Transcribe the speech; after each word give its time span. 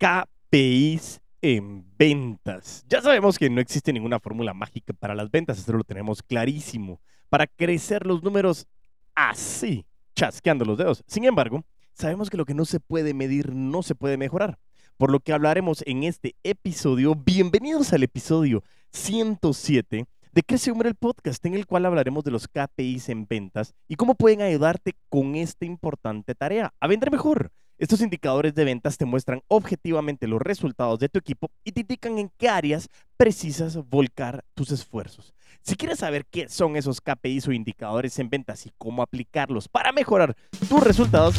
KPIs 0.00 1.20
en 1.42 1.84
ventas. 1.98 2.84
Ya 2.88 3.02
sabemos 3.02 3.38
que 3.38 3.50
no 3.50 3.60
existe 3.60 3.92
ninguna 3.92 4.18
fórmula 4.18 4.54
mágica 4.54 4.94
para 4.94 5.14
las 5.14 5.30
ventas, 5.30 5.58
eso 5.58 5.72
lo 5.72 5.84
tenemos 5.84 6.22
clarísimo. 6.22 7.00
Para 7.28 7.46
crecer 7.46 8.06
los 8.06 8.22
números 8.22 8.66
así, 9.14 9.84
chasqueando 10.14 10.64
los 10.64 10.78
dedos. 10.78 11.04
Sin 11.06 11.26
embargo, 11.26 11.64
sabemos 11.92 12.30
que 12.30 12.38
lo 12.38 12.46
que 12.46 12.54
no 12.54 12.64
se 12.64 12.80
puede 12.80 13.12
medir 13.12 13.54
no 13.54 13.82
se 13.82 13.94
puede 13.94 14.16
mejorar. 14.16 14.58
Por 14.96 15.12
lo 15.12 15.20
que 15.20 15.34
hablaremos 15.34 15.82
en 15.86 16.04
este 16.04 16.34
episodio. 16.44 17.14
Bienvenidos 17.14 17.92
al 17.92 18.02
episodio 18.02 18.64
107 18.92 20.06
de 20.32 20.42
Crece 20.42 20.72
Humor 20.72 20.86
el 20.86 20.94
Podcast, 20.94 21.44
en 21.44 21.54
el 21.54 21.66
cual 21.66 21.84
hablaremos 21.84 22.24
de 22.24 22.30
los 22.30 22.48
KPIs 22.48 23.10
en 23.10 23.26
ventas 23.26 23.74
y 23.86 23.96
cómo 23.96 24.14
pueden 24.14 24.40
ayudarte 24.40 24.94
con 25.10 25.34
esta 25.34 25.66
importante 25.66 26.34
tarea 26.34 26.72
a 26.80 26.86
vender 26.86 27.10
mejor. 27.10 27.52
Estos 27.80 28.02
indicadores 28.02 28.54
de 28.54 28.66
ventas 28.66 28.98
te 28.98 29.06
muestran 29.06 29.40
objetivamente 29.48 30.26
los 30.26 30.42
resultados 30.42 30.98
de 30.98 31.08
tu 31.08 31.18
equipo 31.18 31.50
y 31.64 31.72
te 31.72 31.80
indican 31.80 32.18
en 32.18 32.30
qué 32.36 32.50
áreas 32.50 32.90
precisas 33.16 33.78
volcar 33.88 34.44
tus 34.52 34.70
esfuerzos. 34.70 35.32
Si 35.62 35.76
quieres 35.76 36.00
saber 36.00 36.26
qué 36.26 36.50
son 36.50 36.76
esos 36.76 37.00
KPIs 37.00 37.48
o 37.48 37.52
indicadores 37.52 38.18
en 38.18 38.28
ventas 38.28 38.66
y 38.66 38.72
cómo 38.76 39.00
aplicarlos 39.00 39.66
para 39.66 39.92
mejorar 39.92 40.36
tus 40.68 40.84
resultados, 40.84 41.36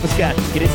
pues 0.00 0.14
quédate, 0.14 0.40
¿quieres? 0.52 0.70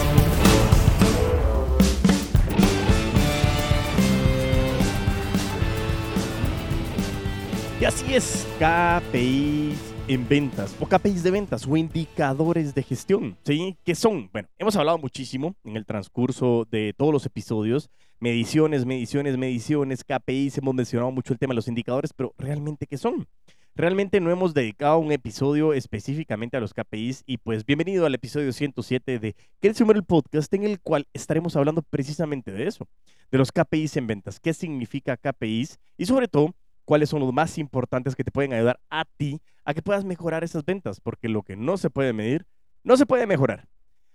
Y 7.81 7.85
así 7.85 8.13
es, 8.13 8.47
KPIs 8.59 9.86
en 10.07 10.27
ventas, 10.27 10.75
o 10.79 10.87
KPIs 10.87 11.23
de 11.23 11.31
ventas, 11.31 11.67
o 11.67 11.75
indicadores 11.75 12.73
de 12.73 12.83
gestión, 12.83 13.37
¿sí? 13.43 13.75
¿Qué 13.83 13.93
son? 13.93 14.29
Bueno, 14.31 14.47
hemos 14.57 14.75
hablado 14.77 14.97
muchísimo 14.97 15.55
en 15.65 15.75
el 15.75 15.85
transcurso 15.85 16.65
de 16.71 16.93
todos 16.97 17.11
los 17.11 17.25
episodios, 17.25 17.89
mediciones, 18.19 18.85
mediciones, 18.85 19.37
mediciones, 19.37 20.05
KPIs, 20.05 20.59
hemos 20.59 20.75
mencionado 20.75 21.11
mucho 21.11 21.33
el 21.33 21.39
tema 21.39 21.51
de 21.51 21.57
los 21.57 21.67
indicadores, 21.67 22.13
pero 22.13 22.33
¿realmente 22.37 22.87
qué 22.87 22.97
son? 22.97 23.27
Realmente 23.75 24.21
no 24.21 24.31
hemos 24.31 24.53
dedicado 24.53 24.97
un 24.97 25.11
episodio 25.11 25.73
específicamente 25.73 26.55
a 26.55 26.61
los 26.61 26.73
KPIs 26.73 27.23
y 27.27 27.37
pues 27.37 27.65
bienvenido 27.65 28.05
al 28.05 28.15
episodio 28.15 28.51
107 28.53 29.19
de 29.19 29.35
Crece 29.59 29.83
el 29.83 30.03
Podcast 30.03 30.51
en 30.53 30.63
el 30.63 30.79
cual 30.79 31.05
estaremos 31.13 31.55
hablando 31.57 31.81
precisamente 31.83 32.51
de 32.51 32.65
eso, 32.65 32.87
de 33.29 33.37
los 33.37 33.51
KPIs 33.51 33.97
en 33.97 34.07
ventas, 34.07 34.39
qué 34.39 34.53
significa 34.53 35.17
KPIs 35.17 35.79
y 35.97 36.05
sobre 36.05 36.29
todo 36.29 36.55
cuáles 36.87 37.09
son 37.09 37.19
los 37.19 37.33
más 37.33 37.57
importantes 37.57 38.15
que 38.15 38.23
te 38.23 38.31
pueden 38.31 38.53
ayudar 38.53 38.79
a 38.89 39.03
ti 39.03 39.41
a 39.65 39.73
que 39.73 39.81
puedas 39.81 40.05
mejorar 40.05 40.45
esas 40.45 40.63
ventas, 40.63 41.01
porque 41.01 41.27
lo 41.27 41.43
que 41.43 41.57
no 41.57 41.75
se 41.75 41.89
puede 41.89 42.13
medir, 42.13 42.45
no 42.85 42.95
se 42.95 43.05
puede 43.05 43.27
mejorar. 43.27 43.67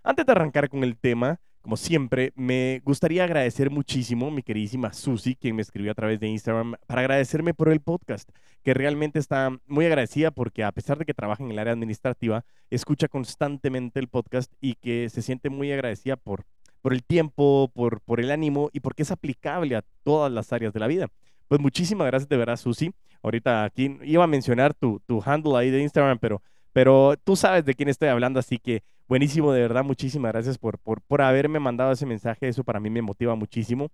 Antes 0.02 0.24
de 0.24 0.32
arrancar 0.32 0.70
con 0.70 0.82
el 0.82 0.96
tema, 0.96 1.38
como 1.60 1.76
siempre, 1.76 2.32
me 2.34 2.80
gustaría 2.82 3.24
agradecer 3.24 3.68
muchísimo 3.68 4.28
a 4.28 4.30
mi 4.30 4.42
queridísima 4.42 4.94
Susi, 4.94 5.36
quien 5.36 5.54
me 5.54 5.60
escribió 5.60 5.92
a 5.92 5.94
través 5.94 6.18
de 6.18 6.28
Instagram, 6.28 6.76
para 6.86 7.02
agradecerme 7.02 7.52
por 7.52 7.68
el 7.68 7.80
podcast, 7.80 8.30
que 8.62 8.72
realmente 8.72 9.18
está 9.18 9.50
muy 9.66 9.84
agradecida 9.84 10.30
porque 10.30 10.64
a 10.64 10.72
pesar 10.72 10.96
de 10.96 11.04
que 11.04 11.12
trabaja 11.12 11.44
en 11.44 11.50
el 11.50 11.58
área 11.58 11.74
administrativa, 11.74 12.46
escucha 12.70 13.06
constantemente 13.06 14.00
el 14.00 14.08
podcast 14.08 14.50
y 14.62 14.76
que 14.76 15.10
se 15.10 15.20
siente 15.20 15.50
muy 15.50 15.70
agradecida 15.70 16.16
por, 16.16 16.46
por 16.80 16.94
el 16.94 17.04
tiempo, 17.04 17.70
por, 17.74 18.00
por 18.00 18.18
el 18.18 18.30
ánimo 18.30 18.70
y 18.72 18.80
porque 18.80 19.02
es 19.02 19.10
aplicable 19.10 19.76
a 19.76 19.84
todas 20.04 20.32
las 20.32 20.54
áreas 20.54 20.72
de 20.72 20.80
la 20.80 20.86
vida. 20.86 21.08
Pues 21.52 21.60
muchísimas 21.60 22.06
gracias 22.06 22.30
de 22.30 22.36
verdad, 22.38 22.56
Susi. 22.56 22.94
Ahorita 23.22 23.64
aquí 23.64 23.98
iba 24.04 24.24
a 24.24 24.26
mencionar 24.26 24.72
tu, 24.72 25.00
tu 25.00 25.22
handle 25.22 25.54
ahí 25.58 25.68
de 25.68 25.82
Instagram, 25.82 26.18
pero, 26.18 26.40
pero 26.72 27.14
tú 27.24 27.36
sabes 27.36 27.62
de 27.66 27.74
quién 27.74 27.90
estoy 27.90 28.08
hablando, 28.08 28.40
así 28.40 28.56
que 28.56 28.82
buenísimo, 29.06 29.52
de 29.52 29.60
verdad, 29.60 29.84
muchísimas 29.84 30.32
gracias 30.32 30.56
por, 30.56 30.78
por, 30.78 31.02
por 31.02 31.20
haberme 31.20 31.60
mandado 31.60 31.92
ese 31.92 32.06
mensaje. 32.06 32.48
Eso 32.48 32.64
para 32.64 32.80
mí 32.80 32.88
me 32.88 33.02
motiva 33.02 33.34
muchísimo. 33.34 33.90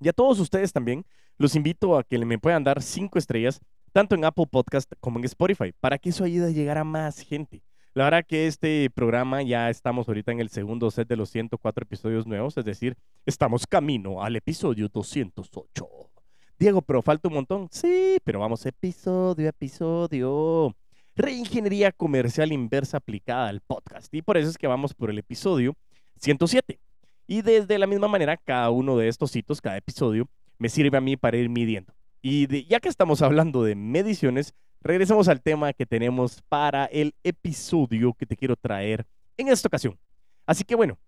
Y 0.00 0.08
a 0.08 0.12
todos 0.12 0.40
ustedes 0.40 0.72
también, 0.72 1.04
los 1.38 1.54
invito 1.54 1.96
a 1.96 2.02
que 2.02 2.18
me 2.18 2.40
puedan 2.40 2.64
dar 2.64 2.82
cinco 2.82 3.20
estrellas, 3.20 3.60
tanto 3.92 4.16
en 4.16 4.24
Apple 4.24 4.48
Podcast 4.50 4.92
como 4.98 5.20
en 5.20 5.26
Spotify, 5.26 5.72
para 5.78 5.96
que 5.96 6.08
eso 6.08 6.24
ayude 6.24 6.48
a 6.48 6.50
llegar 6.50 6.76
a 6.76 6.82
más 6.82 7.20
gente. 7.20 7.62
La 7.94 8.02
verdad 8.02 8.26
que 8.26 8.48
este 8.48 8.90
programa 8.90 9.42
ya 9.42 9.70
estamos 9.70 10.08
ahorita 10.08 10.32
en 10.32 10.40
el 10.40 10.48
segundo 10.48 10.90
set 10.90 11.06
de 11.06 11.14
los 11.14 11.30
104 11.30 11.84
episodios 11.84 12.26
nuevos, 12.26 12.56
es 12.56 12.64
decir, 12.64 12.96
estamos 13.26 13.64
camino 13.64 14.24
al 14.24 14.34
episodio 14.34 14.88
208. 14.88 16.09
Diego, 16.60 16.82
pero 16.82 17.00
falta 17.00 17.26
un 17.26 17.32
montón. 17.32 17.68
Sí, 17.70 18.18
pero 18.22 18.38
vamos 18.38 18.66
episodio 18.66 19.46
a 19.46 19.48
episodio. 19.48 20.76
Reingeniería 21.16 21.90
comercial 21.90 22.52
inversa 22.52 22.98
aplicada 22.98 23.48
al 23.48 23.62
podcast. 23.62 24.12
Y 24.12 24.20
por 24.20 24.36
eso 24.36 24.50
es 24.50 24.58
que 24.58 24.66
vamos 24.66 24.92
por 24.92 25.08
el 25.08 25.16
episodio 25.16 25.74
107. 26.18 26.78
Y 27.26 27.40
desde 27.40 27.78
la 27.78 27.86
misma 27.86 28.08
manera, 28.08 28.36
cada 28.36 28.68
uno 28.68 28.98
de 28.98 29.08
estos 29.08 29.34
hitos, 29.34 29.62
cada 29.62 29.78
episodio, 29.78 30.28
me 30.58 30.68
sirve 30.68 30.98
a 30.98 31.00
mí 31.00 31.16
para 31.16 31.38
ir 31.38 31.48
midiendo. 31.48 31.94
Y 32.20 32.68
ya 32.68 32.78
que 32.78 32.90
estamos 32.90 33.22
hablando 33.22 33.64
de 33.64 33.74
mediciones, 33.74 34.52
regresamos 34.82 35.28
al 35.28 35.40
tema 35.40 35.72
que 35.72 35.86
tenemos 35.86 36.42
para 36.50 36.84
el 36.84 37.14
episodio 37.24 38.12
que 38.12 38.26
te 38.26 38.36
quiero 38.36 38.54
traer 38.54 39.06
en 39.38 39.48
esta 39.48 39.68
ocasión. 39.68 39.98
Así 40.44 40.64
que 40.64 40.74
bueno, 40.74 40.98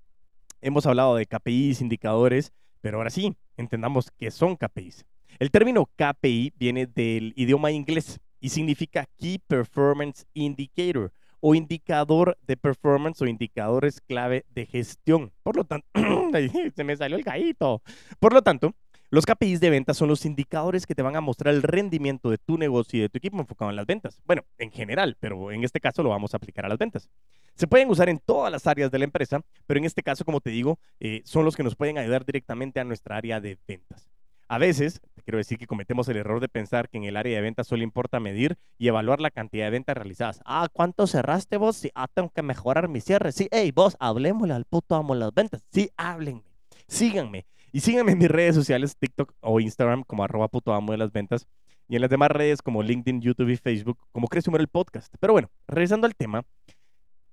hemos 0.63 0.87
hablado 0.87 1.15
de 1.17 1.27
KPIs, 1.27 1.83
indicadores, 1.83 2.55
pero 2.81 2.97
ahora 2.97 3.11
sí, 3.11 3.37
entendamos 3.59 4.11
qué 4.13 4.31
son 4.31 4.57
KPIs. 4.57 5.05
El 5.39 5.51
término 5.51 5.89
KPI 5.97 6.55
viene 6.57 6.87
del 6.87 7.33
idioma 7.37 7.71
inglés 7.71 8.21
y 8.41 8.51
significa 8.51 9.07
Key 9.19 9.39
Performance 9.47 10.27
Indicator 10.35 11.13
o 11.41 11.55
indicador 11.55 12.39
de 12.47 12.57
performance 12.57 13.21
o 13.21 13.27
indicadores 13.27 14.01
clave 14.01 14.45
de 14.55 14.65
gestión. 14.65 15.33
Por 15.43 15.57
lo 15.57 15.65
tanto, 15.65 15.87
se 16.77 16.85
me 16.85 16.97
salió 16.97 17.17
el 17.17 17.25
gallito. 17.25 17.83
Por 18.21 18.33
lo 18.33 18.43
tanto, 18.43 18.75
los 19.11 19.27
KPIs 19.27 19.61
de 19.61 19.69
ventas 19.69 19.97
son 19.97 20.09
los 20.09 20.25
indicadores 20.25 20.87
que 20.87 20.95
te 20.95 21.03
van 21.03 21.17
a 21.17 21.21
mostrar 21.21 21.53
el 21.53 21.63
rendimiento 21.63 22.31
de 22.31 22.39
tu 22.39 22.57
negocio 22.57 22.99
y 22.99 23.03
de 23.03 23.09
tu 23.09 23.19
equipo 23.19 23.39
enfocado 23.39 23.71
en 23.71 23.77
las 23.77 23.87
ventas. 23.87 24.23
Bueno, 24.25 24.45
en 24.57 24.71
general, 24.71 25.17
pero 25.21 25.51
en 25.51 25.65
este 25.65 25.81
caso 25.81 26.03
lo 26.03 26.09
vamos 26.11 26.33
a 26.33 26.39
aplicar 26.39 26.65
a 26.65 26.69
las 26.69 26.79
ventas. 26.79 27.11
Se 27.55 27.67
pueden 27.67 27.91
usar 27.91 28.09
en 28.09 28.21
todas 28.21 28.51
las 28.51 28.67
áreas 28.67 28.91
de 28.91 28.99
la 28.99 29.05
empresa, 29.05 29.43
pero 29.67 29.79
en 29.79 29.85
este 29.85 30.03
caso, 30.03 30.25
como 30.25 30.41
te 30.41 30.51
digo, 30.51 30.79
eh, 31.01 31.21
son 31.25 31.45
los 31.45 31.57
que 31.57 31.63
nos 31.63 31.77
pueden 31.77 31.99
ayudar 31.99 32.25
directamente 32.25 32.81
a 32.81 32.85
nuestra 32.85 33.17
área 33.17 33.41
de 33.41 33.59
ventas. 33.67 34.09
A 34.53 34.59
veces, 34.59 35.01
quiero 35.25 35.39
decir 35.39 35.57
que 35.57 35.67
cometemos 35.67 36.07
el 36.09 36.19
error 36.19 36.39
de 36.39 36.47
pensar 36.47 36.91
que 36.91 36.99
en 36.99 37.05
el 37.05 37.17
área 37.17 37.35
de 37.35 37.41
ventas 37.41 37.67
solo 37.67 37.85
importa 37.85 38.21
medir 38.21 38.59
y 38.77 38.87
evaluar 38.87 39.19
la 39.19 39.31
cantidad 39.31 39.65
de 39.65 39.71
ventas 39.71 39.97
realizadas. 39.97 40.43
Ah, 40.45 40.69
¿cuánto 40.71 41.07
cerraste 41.07 41.57
vos? 41.57 41.75
Sí, 41.75 41.91
ah, 41.95 42.07
tengo 42.13 42.29
que 42.29 42.43
mejorar 42.43 42.87
mi 42.87 43.01
cierre. 43.01 43.33
Sí, 43.33 43.49
hey, 43.51 43.73
vos, 43.75 43.97
hablemosle 43.99 44.53
al 44.53 44.67
puto 44.67 44.95
amo 44.95 45.15
las 45.15 45.33
ventas. 45.33 45.65
Sí, 45.73 45.89
háblenme. 45.97 46.43
Síganme. 46.87 47.47
Y 47.73 47.81
síganme 47.81 48.13
en 48.13 48.19
mis 48.19 48.29
redes 48.29 48.55
sociales, 48.55 48.95
TikTok 48.99 49.33
o 49.41 49.59
Instagram, 49.59 50.05
como 50.05 50.23
arroba 50.23 50.49
puto 50.49 50.75
amo 50.75 50.93
de 50.93 50.99
las 50.99 51.13
ventas. 51.13 51.49
Y 51.89 51.97
en 51.97 52.03
las 52.03 52.11
demás 52.11 52.31
redes 52.31 52.61
como 52.61 52.83
LinkedIn, 52.83 53.23
YouTube 53.23 53.49
y 53.49 53.57
Facebook, 53.57 53.97
como 54.13 54.29
Crece 54.29 54.51
el 54.55 54.69
Podcast. 54.69 55.15
Pero 55.19 55.33
bueno, 55.33 55.51
regresando 55.67 56.07
al 56.07 56.15
tema, 56.15 56.45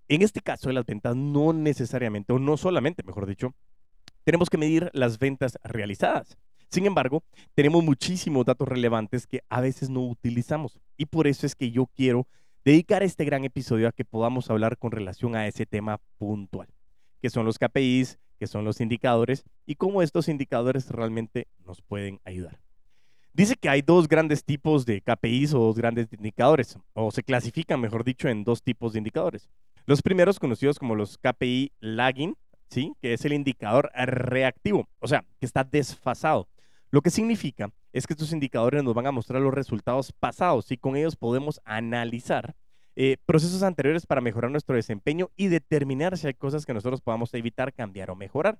en 0.07 0.21
este 0.21 0.39
caso 0.39 0.69
de 0.69 0.73
las 0.73 0.85
ventas, 0.85 1.17
no 1.17 1.51
necesariamente, 1.51 2.31
o 2.31 2.39
no 2.39 2.55
solamente, 2.55 3.03
mejor 3.03 3.25
dicho, 3.25 3.53
tenemos 4.23 4.49
que 4.49 4.57
medir 4.57 4.89
las 4.93 5.19
ventas 5.19 5.59
realizadas. 5.65 6.37
Sin 6.69 6.85
embargo, 6.85 7.23
tenemos 7.55 7.83
muchísimos 7.83 8.45
datos 8.45 8.67
relevantes 8.67 9.25
que 9.25 9.41
a 9.49 9.59
veces 9.59 9.89
no 9.89 10.01
utilizamos 10.01 10.79
y 10.97 11.05
por 11.07 11.25
eso 11.25 11.47
es 11.47 11.55
que 11.55 11.71
yo 11.71 11.87
quiero 11.87 12.27
dedicar 12.63 13.01
este 13.01 13.25
gran 13.25 13.43
episodio 13.43 13.87
a 13.87 13.91
que 13.91 14.05
podamos 14.05 14.51
hablar 14.51 14.77
con 14.77 14.91
relación 14.91 15.35
a 15.35 15.47
ese 15.47 15.65
tema 15.65 15.99
puntual, 16.19 16.67
que 17.21 17.31
son 17.31 17.45
los 17.45 17.57
KPIs, 17.57 18.19
que 18.37 18.45
son 18.45 18.65
los 18.65 18.81
indicadores 18.81 19.45
y 19.65 19.75
cómo 19.75 20.03
estos 20.03 20.27
indicadores 20.27 20.89
realmente 20.89 21.47
nos 21.65 21.81
pueden 21.81 22.19
ayudar. 22.23 22.59
Dice 23.33 23.55
que 23.55 23.69
hay 23.69 23.81
dos 23.81 24.07
grandes 24.07 24.43
tipos 24.43 24.85
de 24.85 25.01
KPIs 25.01 25.55
o 25.55 25.59
dos 25.59 25.77
grandes 25.77 26.11
indicadores, 26.13 26.77
o 26.93 27.09
se 27.09 27.23
clasifican, 27.23 27.81
mejor 27.81 28.03
dicho, 28.03 28.27
en 28.27 28.43
dos 28.43 28.61
tipos 28.61 28.93
de 28.93 28.99
indicadores. 28.99 29.49
Los 29.85 30.01
primeros 30.03 30.39
conocidos 30.39 30.77
como 30.77 30.93
los 30.93 31.17
KPI 31.17 31.71
lagging, 31.79 32.35
¿sí? 32.69 32.93
que 33.01 33.13
es 33.13 33.25
el 33.25 33.33
indicador 33.33 33.91
reactivo, 33.95 34.87
o 34.99 35.07
sea, 35.07 35.25
que 35.39 35.45
está 35.45 35.63
desfasado. 35.63 36.47
Lo 36.91 37.01
que 37.01 37.11
significa 37.11 37.71
es 37.93 38.07
que 38.07 38.13
estos 38.13 38.33
indicadores 38.33 38.83
nos 38.83 38.95
van 38.95 39.07
a 39.07 39.11
mostrar 39.11 39.41
los 39.41 39.53
resultados 39.53 40.11
pasados 40.11 40.71
y 40.71 40.77
con 40.77 40.95
ellos 40.95 41.15
podemos 41.15 41.61
analizar 41.63 42.55
eh, 42.95 43.17
procesos 43.25 43.61
anteriores 43.63 44.05
para 44.05 44.21
mejorar 44.21 44.49
nuestro 44.49 44.75
desempeño 44.75 45.29
y 45.35 45.47
determinar 45.47 46.17
si 46.17 46.27
hay 46.27 46.33
cosas 46.33 46.65
que 46.65 46.73
nosotros 46.73 47.01
podamos 47.01 47.33
evitar, 47.33 47.73
cambiar 47.73 48.09
o 48.09 48.15
mejorar. 48.15 48.59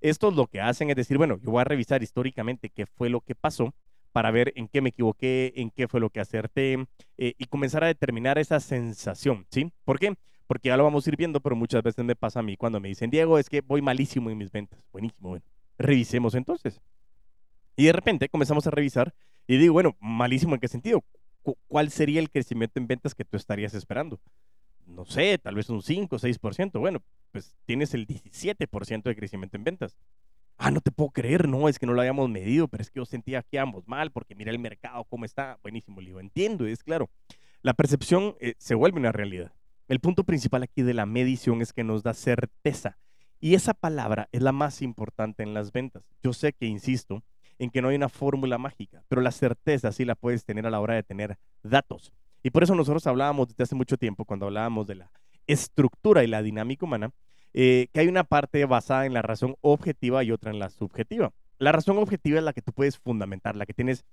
Esto 0.00 0.30
lo 0.30 0.48
que 0.48 0.60
hacen 0.60 0.90
es 0.90 0.96
decir, 0.96 1.16
bueno, 1.16 1.38
yo 1.42 1.50
voy 1.50 1.62
a 1.62 1.64
revisar 1.64 2.02
históricamente 2.02 2.68
qué 2.68 2.86
fue 2.86 3.08
lo 3.08 3.20
que 3.20 3.34
pasó 3.34 3.72
para 4.12 4.30
ver 4.30 4.52
en 4.56 4.68
qué 4.68 4.82
me 4.82 4.90
equivoqué, 4.90 5.52
en 5.56 5.70
qué 5.70 5.88
fue 5.88 5.98
lo 5.98 6.10
que 6.10 6.20
acerté 6.20 6.86
eh, 7.16 7.34
y 7.38 7.46
comenzar 7.46 7.84
a 7.84 7.86
determinar 7.86 8.38
esa 8.38 8.60
sensación, 8.60 9.46
¿sí? 9.50 9.72
¿Por 9.84 9.98
qué? 9.98 10.14
Porque 10.46 10.68
ya 10.68 10.76
lo 10.76 10.84
vamos 10.84 11.06
a 11.06 11.10
ir 11.10 11.16
viendo, 11.16 11.40
pero 11.40 11.56
muchas 11.56 11.82
veces 11.82 12.04
me 12.04 12.14
pasa 12.14 12.40
a 12.40 12.42
mí 12.42 12.56
cuando 12.58 12.78
me 12.78 12.88
dicen, 12.88 13.10
Diego, 13.10 13.38
es 13.38 13.48
que 13.48 13.62
voy 13.62 13.80
malísimo 13.80 14.28
en 14.28 14.36
mis 14.36 14.52
ventas. 14.52 14.80
Buenísimo, 14.92 15.30
bueno. 15.30 15.44
Revisemos 15.78 16.34
entonces. 16.34 16.82
Y 17.76 17.84
de 17.84 17.92
repente 17.92 18.28
comenzamos 18.28 18.66
a 18.66 18.70
revisar 18.70 19.14
y 19.46 19.56
digo, 19.56 19.74
bueno, 19.74 19.96
malísimo 20.00 20.54
en 20.54 20.60
qué 20.60 20.68
sentido. 20.68 21.04
¿Cuál 21.66 21.90
sería 21.90 22.20
el 22.20 22.30
crecimiento 22.30 22.78
en 22.78 22.86
ventas 22.86 23.14
que 23.14 23.24
tú 23.24 23.36
estarías 23.36 23.74
esperando? 23.74 24.20
No 24.86 25.04
sé, 25.04 25.38
tal 25.38 25.56
vez 25.56 25.68
un 25.70 25.82
5 25.82 26.16
o 26.16 26.18
6%. 26.18 26.78
Bueno, 26.78 27.02
pues 27.32 27.56
tienes 27.64 27.94
el 27.94 28.06
17% 28.06 29.02
de 29.02 29.16
crecimiento 29.16 29.56
en 29.56 29.64
ventas. 29.64 29.96
ah, 30.58 30.70
no 30.70 30.80
te 30.80 30.92
puedo 30.92 31.10
creer, 31.10 31.48
no, 31.48 31.68
es 31.68 31.78
que 31.78 31.86
no 31.86 31.92
lo 31.92 32.00
habíamos 32.00 32.28
medido, 32.28 32.68
pero 32.68 32.82
es 32.82 32.90
que 32.90 33.00
yo 33.00 33.04
sentía 33.04 33.42
que 33.42 33.56
íbamos 33.56 33.88
mal 33.88 34.12
porque 34.12 34.36
mira 34.36 34.52
el 34.52 34.58
mercado, 34.60 35.04
cómo 35.04 35.24
está. 35.24 35.58
Buenísimo, 35.62 36.00
le 36.00 36.08
digo, 36.08 36.20
entiendo, 36.20 36.66
es 36.66 36.84
claro. 36.84 37.10
La 37.62 37.74
percepción 37.74 38.36
eh, 38.40 38.54
se 38.58 38.74
vuelve 38.74 39.00
una 39.00 39.12
realidad. 39.12 39.52
El 39.88 39.98
punto 40.00 40.24
principal 40.24 40.62
aquí 40.62 40.82
de 40.82 40.94
la 40.94 41.06
medición 41.06 41.62
es 41.62 41.72
que 41.72 41.84
nos 41.84 42.02
da 42.02 42.14
certeza. 42.14 42.98
Y 43.40 43.54
esa 43.54 43.74
palabra 43.74 44.28
es 44.30 44.40
la 44.42 44.52
más 44.52 44.82
importante 44.82 45.42
en 45.42 45.52
las 45.52 45.72
ventas. 45.72 46.04
Yo 46.22 46.32
sé 46.32 46.52
que 46.52 46.66
insisto 46.66 47.24
en 47.62 47.70
que 47.70 47.80
no 47.80 47.88
hay 47.88 47.96
una 47.96 48.08
fórmula 48.08 48.58
mágica, 48.58 49.04
pero 49.06 49.22
la 49.22 49.30
certeza 49.30 49.92
sí 49.92 50.04
la 50.04 50.16
puedes 50.16 50.44
tener 50.44 50.66
a 50.66 50.70
la 50.70 50.80
hora 50.80 50.94
de 50.94 51.04
tener 51.04 51.38
datos. 51.62 52.12
Y 52.42 52.50
por 52.50 52.64
eso 52.64 52.74
nosotros 52.74 53.06
hablábamos 53.06 53.48
desde 53.48 53.62
hace 53.62 53.76
mucho 53.76 53.96
tiempo, 53.96 54.24
cuando 54.24 54.46
hablábamos 54.46 54.88
de 54.88 54.96
la 54.96 55.12
estructura 55.46 56.24
y 56.24 56.26
la 56.26 56.42
dinámica 56.42 56.84
humana, 56.84 57.12
eh, 57.54 57.86
que 57.92 58.00
hay 58.00 58.08
una 58.08 58.24
parte 58.24 58.64
basada 58.64 59.06
en 59.06 59.14
la 59.14 59.22
razón 59.22 59.54
objetiva 59.60 60.24
y 60.24 60.32
otra 60.32 60.50
en 60.50 60.58
la 60.58 60.70
subjetiva. 60.70 61.32
La 61.58 61.70
razón 61.70 61.98
objetiva 61.98 62.38
es 62.38 62.44
la 62.44 62.52
que 62.52 62.62
tú 62.62 62.72
puedes 62.72 62.98
fundamentar, 62.98 63.54
la 63.54 63.64
que 63.64 63.74
tienes 63.74 64.04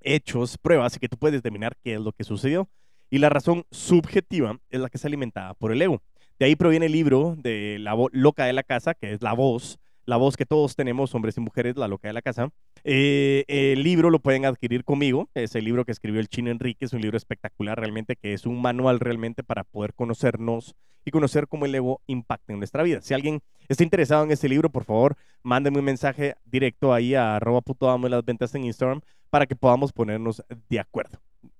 hechos, 0.00 0.56
pruebas 0.56 0.96
y 0.96 0.98
que 0.98 1.10
tú 1.10 1.18
puedes 1.18 1.36
determinar 1.36 1.76
qué 1.84 1.94
es 1.94 2.00
lo 2.00 2.12
que 2.12 2.24
sucedió. 2.24 2.70
Y 3.10 3.18
la 3.18 3.28
razón 3.28 3.66
subjetiva 3.70 4.58
es 4.70 4.80
la 4.80 4.88
que 4.88 4.96
es 4.96 5.04
alimentada 5.04 5.52
por 5.52 5.72
el 5.72 5.82
ego. 5.82 6.00
De 6.38 6.46
ahí 6.46 6.56
proviene 6.56 6.86
el 6.86 6.92
libro 6.92 7.36
de 7.36 7.78
La 7.80 7.94
Loca 8.12 8.46
de 8.46 8.54
la 8.54 8.62
Casa, 8.62 8.94
que 8.94 9.12
es 9.12 9.20
la 9.20 9.34
voz, 9.34 9.78
la 10.08 10.16
voz 10.16 10.38
que 10.38 10.46
todos 10.46 10.74
tenemos, 10.74 11.14
hombres 11.14 11.36
y 11.36 11.40
mujeres, 11.40 11.76
La 11.76 11.86
Loca 11.86 12.08
de 12.08 12.14
la 12.14 12.22
Casa. 12.22 12.48
Eh, 12.82 13.44
el 13.46 13.82
libro 13.82 14.08
lo 14.08 14.20
pueden 14.20 14.46
adquirir 14.46 14.82
conmigo, 14.82 15.28
es 15.34 15.54
el 15.54 15.66
libro 15.66 15.84
que 15.84 15.92
escribió 15.92 16.18
el 16.18 16.28
chino 16.28 16.50
Enrique, 16.50 16.86
es 16.86 16.94
un 16.94 17.02
libro 17.02 17.18
espectacular 17.18 17.78
realmente, 17.78 18.16
que 18.16 18.32
es 18.32 18.46
un 18.46 18.62
manual 18.62 19.00
realmente 19.00 19.44
para 19.44 19.64
poder 19.64 19.92
conocernos 19.92 20.74
y 21.04 21.10
conocer 21.10 21.46
cómo 21.46 21.66
el 21.66 21.74
ego 21.74 22.00
impacta 22.06 22.54
en 22.54 22.58
nuestra 22.58 22.82
vida. 22.84 23.02
Si 23.02 23.12
alguien 23.12 23.42
está 23.68 23.84
interesado 23.84 24.24
en 24.24 24.30
este 24.30 24.48
libro, 24.48 24.70
por 24.70 24.84
favor, 24.84 25.14
mándenme 25.42 25.80
un 25.80 25.84
mensaje 25.84 26.36
directo 26.46 26.94
ahí 26.94 27.14
a 27.14 27.36
arroba 27.36 27.60
puto 27.60 27.90
amo 27.90 28.08
las 28.08 28.24
ventas 28.24 28.54
en 28.54 28.64
Instagram 28.64 29.02
para 29.28 29.44
que 29.44 29.56
podamos 29.56 29.92
ponernos 29.92 30.42
de 30.70 30.80
acuerdo. 30.80 31.18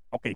Ok, 0.08 0.28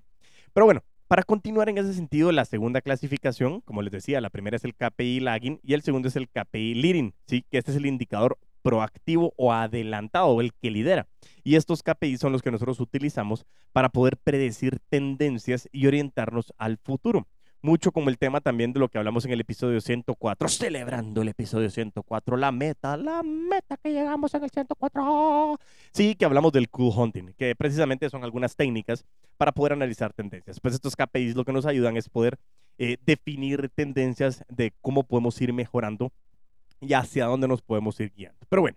pero 0.53 0.67
bueno, 0.67 0.83
para 1.13 1.25
continuar 1.25 1.69
en 1.69 1.77
ese 1.77 1.93
sentido, 1.93 2.33
la 2.33 2.47
segunda 2.47 2.81
clasificación, 2.81 3.61
como 3.61 3.83
les 3.83 3.93
decía, 3.93 4.23
la 4.23 4.31
primera 4.31 4.57
es 4.57 4.65
el 4.65 4.75
KPI 4.75 5.21
lagging 5.21 5.61
y 5.63 5.75
el 5.75 5.83
segundo 5.83 6.09
es 6.09 6.17
el 6.17 6.27
KPI 6.27 6.75
leading, 6.75 7.13
¿sí? 7.27 7.45
que 7.51 7.59
este 7.59 7.71
es 7.71 7.77
el 7.77 7.85
indicador 7.85 8.39
proactivo 8.63 9.35
o 9.37 9.53
adelantado, 9.53 10.41
el 10.41 10.55
que 10.55 10.71
lidera. 10.71 11.09
Y 11.45 11.57
estos 11.57 11.83
KPI 11.83 12.17
son 12.17 12.33
los 12.33 12.41
que 12.41 12.51
nosotros 12.51 12.81
utilizamos 12.81 13.45
para 13.73 13.91
poder 13.91 14.17
predecir 14.17 14.79
tendencias 14.89 15.69
y 15.71 15.87
orientarnos 15.87 16.55
al 16.57 16.79
futuro 16.79 17.27
mucho 17.63 17.93
como 17.93 18.11
el 18.11 18.19
tema 18.19 18.41
también 18.41 18.73
de 18.73 18.81
lo 18.81 18.89
que 18.89 18.99
hablamos 18.99 19.25
en 19.25 19.31
el 19.31 19.41
episodio 19.41 19.81
104, 19.81 20.49
celebrando 20.49 21.23
el 21.23 21.29
episodio 21.29 21.71
104, 21.71 22.37
la 22.37 22.53
meta, 22.53 22.97
la 22.97 23.23
meta 23.23 23.77
que 23.77 23.93
llegamos 23.93 24.35
en 24.35 24.45
el 24.45 24.51
104. 24.51 25.59
Sí, 25.93 26.15
que 26.17 26.25
hablamos 26.25 26.53
del 26.53 26.69
cool 26.69 26.93
hunting, 26.95 27.33
que 27.39 27.55
precisamente 27.55 28.11
son 28.11 28.25
algunas 28.25 28.57
técnicas 28.57 29.05
para 29.37 29.53
poder 29.53 29.73
analizar 29.73 30.13
tendencias. 30.13 30.61
Pues 30.61 30.75
estos 30.75 30.97
KPIs 30.97 31.37
lo 31.37 31.45
que 31.45 31.53
nos 31.53 31.65
ayudan 31.65 31.97
es 31.97 32.09
poder 32.09 32.39
eh, 32.79 32.97
definir 33.07 33.71
tendencias 33.75 34.45
de 34.49 34.73
cómo 34.81 35.05
podemos 35.05 35.41
ir 35.41 35.53
mejorando 35.53 36.13
y 36.81 36.95
hacia 36.95 37.27
dónde 37.27 37.47
nos 37.47 37.63
podemos 37.63 37.99
ir 38.01 38.13
guiando. 38.13 38.45
Pero 38.49 38.63
bueno, 38.63 38.77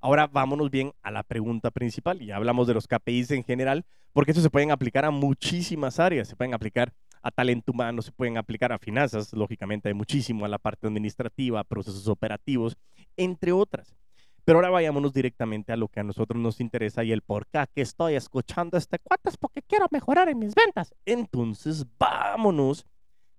Ahora 0.00 0.26
vámonos 0.28 0.70
bien 0.70 0.92
a 1.02 1.10
la 1.10 1.22
pregunta 1.22 1.70
principal. 1.70 2.20
Ya 2.20 2.36
hablamos 2.36 2.66
de 2.66 2.74
los 2.74 2.86
KPIs 2.86 3.32
en 3.32 3.42
general, 3.42 3.84
porque 4.12 4.30
eso 4.32 4.40
se 4.40 4.50
pueden 4.50 4.70
aplicar 4.70 5.04
a 5.04 5.10
muchísimas 5.10 5.98
áreas. 5.98 6.28
Se 6.28 6.36
pueden 6.36 6.54
aplicar 6.54 6.92
a 7.26 7.32
talento 7.32 7.72
humano, 7.72 8.02
se 8.02 8.12
pueden 8.12 8.38
aplicar 8.38 8.72
a 8.72 8.78
finanzas, 8.78 9.32
lógicamente 9.32 9.88
hay 9.88 9.94
muchísimo, 9.94 10.44
a 10.44 10.48
la 10.48 10.58
parte 10.58 10.86
administrativa, 10.86 11.64
procesos 11.64 12.06
operativos, 12.06 12.76
entre 13.16 13.50
otras. 13.50 13.96
Pero 14.44 14.58
ahora 14.58 14.70
vayámonos 14.70 15.12
directamente 15.12 15.72
a 15.72 15.76
lo 15.76 15.88
que 15.88 15.98
a 15.98 16.04
nosotros 16.04 16.40
nos 16.40 16.60
interesa 16.60 17.02
y 17.02 17.10
el 17.10 17.22
por 17.22 17.48
qué 17.48 17.64
que 17.74 17.82
estoy 17.82 18.14
escuchando 18.14 18.78
este 18.78 19.00
cuatas 19.00 19.36
porque 19.36 19.60
quiero 19.60 19.88
mejorar 19.90 20.28
en 20.28 20.38
mis 20.38 20.54
ventas. 20.54 20.94
Entonces, 21.04 21.84
vámonos 21.98 22.86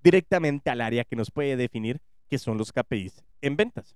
directamente 0.04 0.70
al 0.70 0.82
área 0.82 1.06
que 1.06 1.16
nos 1.16 1.32
puede 1.32 1.56
definir 1.56 2.02
qué 2.28 2.38
son 2.38 2.58
los 2.58 2.74
KPIs 2.74 3.24
en 3.40 3.56
ventas. 3.56 3.96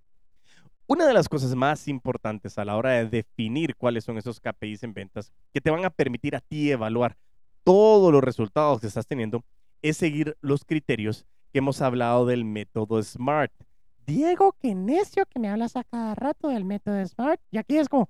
Una 0.87 1.05
de 1.05 1.13
las 1.13 1.27
cosas 1.27 1.53
más 1.53 1.89
importantes 1.89 2.57
a 2.57 2.63
la 2.63 2.77
hora 2.77 2.91
de 2.91 3.09
definir 3.09 3.75
cuáles 3.75 4.05
son 4.05 4.17
esos 4.17 4.39
KPIs 4.39 4.83
en 4.83 4.93
ventas 4.93 5.33
que 5.53 5.59
te 5.59 5.69
van 5.69 5.83
a 5.83 5.89
permitir 5.89 6.33
a 6.33 6.39
ti 6.39 6.71
evaluar 6.71 7.17
todos 7.65 8.13
los 8.13 8.23
resultados 8.23 8.79
que 8.79 8.87
estás 8.87 9.05
teniendo 9.05 9.43
es 9.81 9.97
seguir 9.97 10.37
los 10.41 10.65
criterios 10.65 11.25
que 11.51 11.59
hemos 11.59 11.81
hablado 11.81 12.25
del 12.25 12.45
método 12.45 13.01
SMART. 13.01 13.51
Diego, 14.05 14.53
qué 14.59 14.73
necio 14.75 15.25
que 15.25 15.39
me 15.39 15.49
hablas 15.49 15.75
a 15.75 15.83
cada 15.83 16.15
rato 16.15 16.49
del 16.49 16.65
método 16.65 17.05
SMART. 17.05 17.41
Y 17.51 17.57
aquí 17.57 17.77
es 17.77 17.87
como... 17.89 18.09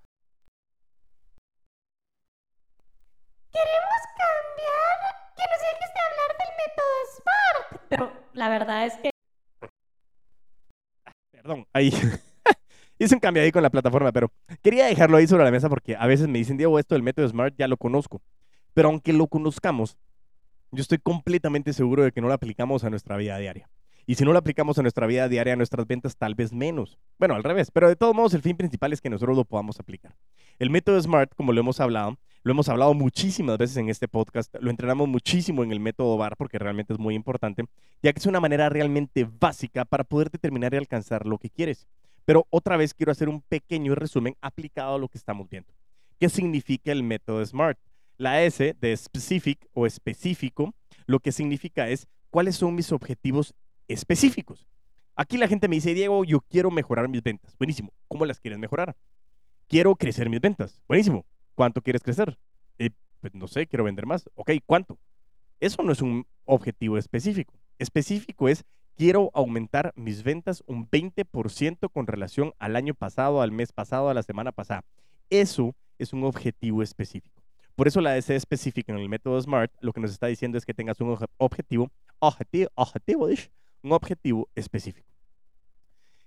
Queremos 3.51 4.01
cambiar, 4.17 5.35
que 5.35 5.43
nos 5.51 5.59
dejes 5.59 5.91
de 5.93 6.01
hablar 6.07 6.31
del 6.39 6.51
método 6.61 6.93
SMART. 7.15 7.87
Pero 7.89 8.11
la 8.33 8.49
verdad 8.49 8.85
es 8.85 8.93
que... 8.97 9.09
Perdón, 11.31 11.67
ahí... 11.73 11.91
Hice 12.99 13.15
un 13.15 13.19
cambio 13.19 13.41
ahí 13.41 13.51
con 13.51 13.63
la 13.63 13.71
plataforma, 13.71 14.11
pero 14.11 14.31
quería 14.61 14.85
dejarlo 14.85 15.17
ahí 15.17 15.25
sobre 15.25 15.43
la 15.43 15.49
mesa 15.49 15.67
porque 15.69 15.95
a 15.95 16.05
veces 16.05 16.27
me 16.27 16.37
dicen, 16.37 16.55
Diego, 16.55 16.77
esto 16.77 16.93
del 16.93 17.01
método 17.01 17.27
SMART 17.27 17.55
ya 17.57 17.67
lo 17.67 17.75
conozco. 17.75 18.21
Pero 18.75 18.89
aunque 18.89 19.11
lo 19.11 19.25
conozcamos, 19.25 19.97
yo 20.71 20.81
estoy 20.81 20.99
completamente 20.99 21.73
seguro 21.73 22.03
de 22.03 22.11
que 22.11 22.21
no 22.21 22.27
lo 22.27 22.33
aplicamos 22.33 22.83
a 22.83 22.89
nuestra 22.89 23.17
vida 23.17 23.37
diaria. 23.37 23.69
Y 24.07 24.15
si 24.15 24.25
no 24.25 24.33
lo 24.33 24.39
aplicamos 24.39 24.77
a 24.79 24.81
nuestra 24.81 25.05
vida 25.05 25.27
diaria, 25.27 25.53
a 25.53 25.55
nuestras 25.55 25.85
ventas, 25.85 26.17
tal 26.17 26.33
vez 26.33 26.51
menos. 26.51 26.97
Bueno, 27.19 27.35
al 27.35 27.43
revés, 27.43 27.71
pero 27.71 27.87
de 27.87 27.95
todos 27.95 28.15
modos, 28.15 28.33
el 28.33 28.41
fin 28.41 28.57
principal 28.57 28.91
es 28.93 29.01
que 29.01 29.09
nosotros 29.09 29.37
lo 29.37 29.45
podamos 29.45 29.79
aplicar. 29.79 30.15
El 30.59 30.69
método 30.69 30.99
SMART, 30.99 31.35
como 31.35 31.53
lo 31.53 31.59
hemos 31.59 31.79
hablado, 31.79 32.17
lo 32.43 32.51
hemos 32.51 32.69
hablado 32.69 32.93
muchísimas 32.93 33.57
veces 33.57 33.77
en 33.77 33.89
este 33.89 34.07
podcast, 34.07 34.55
lo 34.59 34.71
entrenamos 34.71 35.07
muchísimo 35.07 35.63
en 35.63 35.71
el 35.71 35.79
método 35.79 36.17
VAR 36.17 36.35
porque 36.35 36.57
realmente 36.57 36.93
es 36.93 36.99
muy 36.99 37.13
importante, 37.13 37.65
ya 38.01 38.11
que 38.11 38.19
es 38.19 38.25
una 38.25 38.39
manera 38.39 38.67
realmente 38.69 39.29
básica 39.39 39.85
para 39.85 40.03
poder 40.03 40.31
determinar 40.31 40.73
y 40.73 40.77
alcanzar 40.77 41.27
lo 41.27 41.37
que 41.37 41.49
quieres. 41.49 41.85
Pero 42.25 42.47
otra 42.49 42.77
vez 42.77 42.93
quiero 42.95 43.11
hacer 43.11 43.29
un 43.29 43.41
pequeño 43.41 43.93
resumen 43.93 44.35
aplicado 44.41 44.95
a 44.95 44.99
lo 44.99 45.07
que 45.07 45.19
estamos 45.19 45.49
viendo. 45.49 45.71
¿Qué 46.19 46.29
significa 46.29 46.91
el 46.91 47.03
método 47.03 47.45
SMART? 47.45 47.77
La 48.21 48.43
S 48.43 48.75
de 48.79 48.95
specific 48.97 49.67
o 49.73 49.87
específico, 49.87 50.75
lo 51.07 51.21
que 51.21 51.31
significa 51.31 51.89
es 51.89 52.07
cuáles 52.29 52.55
son 52.55 52.75
mis 52.75 52.91
objetivos 52.91 53.55
específicos. 53.87 54.67
Aquí 55.15 55.39
la 55.39 55.47
gente 55.47 55.67
me 55.67 55.77
dice, 55.77 55.95
Diego, 55.95 56.23
yo 56.23 56.41
quiero 56.41 56.69
mejorar 56.69 57.09
mis 57.09 57.23
ventas. 57.23 57.57
Buenísimo. 57.57 57.91
¿Cómo 58.07 58.27
las 58.27 58.39
quieres 58.39 58.59
mejorar? 58.59 58.95
Quiero 59.67 59.95
crecer 59.95 60.29
mis 60.29 60.39
ventas. 60.39 60.83
Buenísimo. 60.87 61.25
¿Cuánto 61.55 61.81
quieres 61.81 62.03
crecer? 62.03 62.37
Eh, 62.77 62.91
pues 63.21 63.33
no 63.33 63.47
sé, 63.47 63.65
quiero 63.65 63.85
vender 63.85 64.05
más. 64.05 64.29
Ok, 64.35 64.51
¿cuánto? 64.67 64.99
Eso 65.59 65.81
no 65.81 65.91
es 65.91 66.03
un 66.03 66.27
objetivo 66.45 66.99
específico. 66.99 67.55
Específico 67.79 68.47
es 68.49 68.65
quiero 68.95 69.31
aumentar 69.33 69.93
mis 69.95 70.21
ventas 70.21 70.61
un 70.67 70.87
20% 70.87 71.91
con 71.91 72.05
relación 72.05 72.53
al 72.59 72.75
año 72.75 72.93
pasado, 72.93 73.41
al 73.41 73.51
mes 73.51 73.71
pasado, 73.71 74.09
a 74.09 74.13
la 74.13 74.21
semana 74.21 74.51
pasada. 74.51 74.85
Eso 75.31 75.75
es 75.97 76.13
un 76.13 76.23
objetivo 76.23 76.83
específico. 76.83 77.40
Por 77.75 77.87
eso 77.87 78.01
la 78.01 78.11
DC 78.11 78.35
específica 78.35 78.91
en 78.93 78.99
el 78.99 79.09
método 79.09 79.41
SMART 79.41 79.71
lo 79.79 79.93
que 79.93 80.01
nos 80.01 80.11
está 80.11 80.27
diciendo 80.27 80.57
es 80.57 80.65
que 80.65 80.73
tengas 80.73 80.99
un 80.99 81.17
objetivo, 81.37 81.89
objetivo, 82.19 82.69
objetivo, 82.75 83.27
un 83.83 83.91
objetivo 83.93 84.49
específico. 84.55 85.07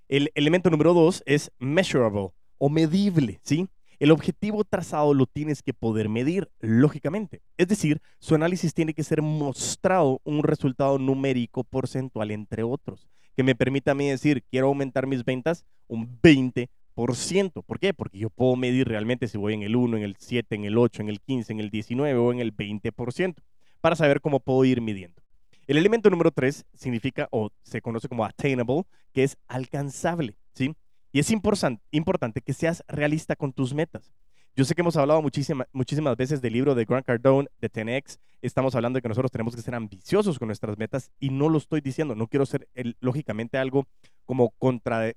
El 0.08 0.30
elemento 0.34 0.70
número 0.70 0.94
dos 0.94 1.22
es 1.26 1.50
measurable 1.58 2.30
o 2.58 2.68
medible, 2.68 3.40
¿sí? 3.42 3.68
El 3.98 4.10
objetivo 4.10 4.64
trazado 4.64 5.14
lo 5.14 5.26
tienes 5.26 5.62
que 5.62 5.72
poder 5.72 6.08
medir, 6.08 6.50
lógicamente. 6.60 7.42
Es 7.56 7.68
decir, 7.68 8.02
su 8.18 8.34
análisis 8.34 8.74
tiene 8.74 8.92
que 8.92 9.04
ser 9.04 9.22
mostrado 9.22 10.20
un 10.24 10.42
resultado 10.42 10.98
numérico 10.98 11.64
porcentual, 11.64 12.30
entre 12.30 12.64
otros, 12.64 13.08
que 13.36 13.42
me 13.42 13.54
permita 13.54 13.92
a 13.92 13.94
mí 13.94 14.08
decir, 14.08 14.42
quiero 14.50 14.66
aumentar 14.66 15.06
mis 15.06 15.24
ventas 15.24 15.64
un 15.86 16.20
20%. 16.20 16.68
¿Por 16.94 17.78
qué? 17.80 17.92
Porque 17.92 18.18
yo 18.18 18.30
puedo 18.30 18.56
medir 18.56 18.86
realmente 18.88 19.28
si 19.28 19.36
voy 19.36 19.54
en 19.54 19.62
el 19.62 19.74
1, 19.76 19.96
en 19.96 20.02
el 20.04 20.16
7, 20.18 20.54
en 20.54 20.64
el 20.64 20.78
8, 20.78 21.02
en 21.02 21.08
el 21.08 21.20
15, 21.20 21.52
en 21.52 21.60
el 21.60 21.70
19 21.70 22.18
o 22.18 22.32
en 22.32 22.40
el 22.40 22.56
20%, 22.56 23.34
para 23.80 23.96
saber 23.96 24.20
cómo 24.20 24.40
puedo 24.40 24.64
ir 24.64 24.80
midiendo. 24.80 25.20
El 25.66 25.76
elemento 25.76 26.10
número 26.10 26.30
3 26.30 26.66
significa 26.74 27.26
o 27.30 27.50
se 27.62 27.80
conoce 27.80 28.08
como 28.08 28.24
attainable, 28.24 28.84
que 29.12 29.24
es 29.24 29.36
alcanzable, 29.48 30.36
¿sí? 30.52 30.74
Y 31.12 31.20
es 31.20 31.30
importante 31.30 32.40
que 32.40 32.52
seas 32.52 32.84
realista 32.86 33.34
con 33.34 33.52
tus 33.52 33.72
metas. 33.72 34.12
Yo 34.56 34.64
sé 34.64 34.74
que 34.74 34.82
hemos 34.82 34.96
hablado 34.96 35.20
muchísimas 35.20 36.16
veces 36.16 36.40
del 36.40 36.52
libro 36.52 36.74
de 36.74 36.84
Grant 36.84 37.06
Cardone, 37.06 37.48
de 37.60 37.70
10X. 37.70 38.18
Estamos 38.40 38.74
hablando 38.74 38.98
de 38.98 39.02
que 39.02 39.08
nosotros 39.08 39.32
tenemos 39.32 39.56
que 39.56 39.62
ser 39.62 39.74
ambiciosos 39.74 40.38
con 40.38 40.46
nuestras 40.48 40.78
metas 40.78 41.10
y 41.18 41.30
no 41.30 41.48
lo 41.48 41.58
estoy 41.58 41.80
diciendo. 41.80 42.14
No 42.14 42.28
quiero 42.28 42.46
ser, 42.46 42.68
lógicamente, 43.00 43.58
algo 43.58 43.86
como 44.26 44.50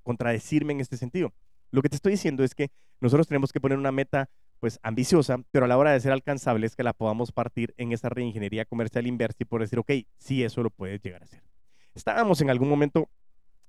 contradecirme 0.03 0.73
en 0.73 0.79
este 0.79 0.97
sentido. 0.97 1.33
Lo 1.71 1.81
que 1.81 1.89
te 1.89 1.95
estoy 1.95 2.13
diciendo 2.13 2.43
es 2.43 2.55
que 2.55 2.69
nosotros 2.99 3.27
tenemos 3.27 3.51
que 3.51 3.61
poner 3.61 3.77
una 3.77 3.91
meta 3.91 4.29
pues 4.59 4.79
ambiciosa, 4.81 5.37
pero 5.51 5.65
a 5.65 5.67
la 5.67 5.77
hora 5.77 5.91
de 5.91 5.99
ser 5.99 6.11
alcanzable 6.11 6.65
es 6.65 6.75
que 6.75 6.83
la 6.83 6.93
podamos 6.93 7.31
partir 7.31 7.73
en 7.77 7.91
esa 7.91 8.09
reingeniería 8.09 8.65
comercial 8.65 9.05
inversa 9.05 9.37
y 9.41 9.45
por 9.45 9.61
decir, 9.61 9.79
ok, 9.79 9.91
sí, 10.17 10.43
eso 10.43 10.63
lo 10.63 10.69
puedes 10.69 11.01
llegar 11.01 11.21
a 11.21 11.25
hacer. 11.25 11.43
Estábamos 11.93 12.41
en 12.41 12.49
algún 12.49 12.69
momento 12.69 13.09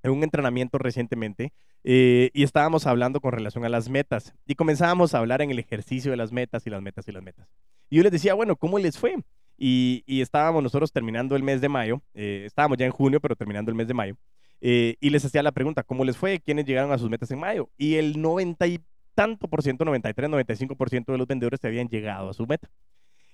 en 0.02 0.12
un 0.12 0.22
entrenamiento 0.22 0.78
recientemente 0.78 1.52
eh, 1.84 2.30
y 2.32 2.42
estábamos 2.42 2.86
hablando 2.86 3.20
con 3.20 3.32
relación 3.32 3.64
a 3.64 3.68
las 3.68 3.88
metas 3.88 4.34
y 4.46 4.54
comenzábamos 4.54 5.14
a 5.14 5.18
hablar 5.18 5.42
en 5.42 5.50
el 5.50 5.58
ejercicio 5.58 6.10
de 6.10 6.16
las 6.16 6.32
metas 6.32 6.66
y 6.66 6.70
las 6.70 6.82
metas 6.82 7.06
y 7.08 7.12
las 7.12 7.22
metas. 7.22 7.48
Y 7.90 7.96
yo 7.96 8.02
les 8.02 8.12
decía, 8.12 8.34
bueno, 8.34 8.56
¿cómo 8.56 8.78
les 8.78 8.98
fue? 8.98 9.16
Y, 9.56 10.04
estábamos 10.06 10.62
nosotros 10.62 10.92
terminando 10.92 11.34
el 11.34 11.42
mes 11.42 11.60
de 11.60 11.68
mayo, 11.68 12.00
eh, 12.14 12.44
estábamos 12.46 12.78
ya 12.78 12.86
en 12.86 12.92
junio, 12.92 13.20
pero 13.20 13.34
terminando 13.34 13.70
el 13.70 13.76
mes 13.76 13.88
de 13.88 13.94
mayo, 13.94 14.16
eh, 14.60 14.96
y 15.00 15.10
les 15.10 15.24
hacía 15.24 15.42
la 15.42 15.52
pregunta, 15.52 15.82
¿cómo 15.82 16.04
les 16.04 16.16
fue? 16.16 16.40
¿Quiénes 16.40 16.66
llegaron 16.66 16.92
a 16.92 16.98
sus 16.98 17.10
metas 17.10 17.30
en 17.30 17.38
mayo? 17.38 17.70
Y 17.76 17.94
el 17.94 18.20
90 18.20 18.66
y 18.66 18.80
tanto 19.14 19.48
por 19.48 19.62
ciento, 19.62 19.84
93, 19.84 20.30
95% 20.30 21.06
de 21.06 21.18
los 21.18 21.26
vendedores 21.26 21.60
se 21.60 21.66
habían 21.66 21.88
llegado 21.88 22.30
a 22.30 22.34
su 22.34 22.46
meta. 22.46 22.68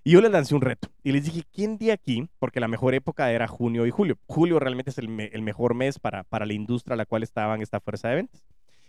Y 0.03 0.13
yo 0.13 0.21
les 0.21 0.31
lancé 0.31 0.55
un 0.55 0.61
reto 0.61 0.89
y 1.03 1.13
les 1.13 1.25
dije, 1.25 1.45
¿quién 1.51 1.79
de 1.79 1.93
aquí? 1.93 2.29
Porque 2.39 2.61
la 2.61 2.69
mejor 2.69 2.95
época 2.95 3.33
era 3.33 3.49
junio 3.49 3.87
y 3.87 3.91
julio. 3.91 4.19
Julio 4.27 4.59
realmente 4.59 4.91
es 4.91 4.99
el, 4.99 5.09
mejor 5.09 5.75
mes 5.75 5.99
para, 5.99 6.25
para 6.25 6.45
la 6.45 6.53
industria 6.53 6.93
a 6.95 6.97
la 6.97 7.07
cual 7.07 7.23
estaban 7.23 7.63
esta 7.63 7.81
fuerza 7.81 8.09
de 8.09 8.17
ventas. 8.17 8.43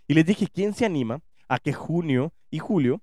Y 0.08 0.14
les 0.14 0.26
dije, 0.26 0.48
¿quién 0.54 0.74
se 0.74 0.86
anima 0.86 1.22
a 1.48 1.60
que 1.60 1.72
junio 1.72 2.34
y 2.52 2.60
julio 2.60 3.02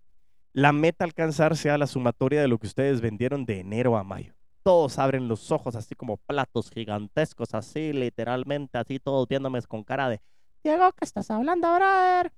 la 0.52 0.72
meta 0.72 1.04
alcanzar 1.04 1.56
sea 1.56 1.78
la 1.78 1.86
sumatoria 1.86 2.42
de 2.42 2.48
lo 2.48 2.58
que 2.58 2.66
ustedes 2.66 3.00
vendieron 3.00 3.46
de 3.46 3.60
enero 3.60 3.96
a 3.96 4.04
mayo? 4.04 4.34
Todos 4.62 4.99
abren 4.99 5.28
los 5.28 5.50
ojos 5.50 5.75
así 5.75 5.95
como 5.95 6.16
platos 6.16 6.71
gigantescos, 6.71 7.54
así 7.54 7.92
literalmente, 7.92 8.78
así 8.78 8.99
todos 8.99 9.26
viéndome 9.28 9.61
con 9.62 9.83
cara 9.83 10.09
de, 10.09 10.21
Diego, 10.64 10.92
¿qué 10.92 11.04
estás 11.04 11.28
hablando, 11.31 11.75
brother? 11.75 12.33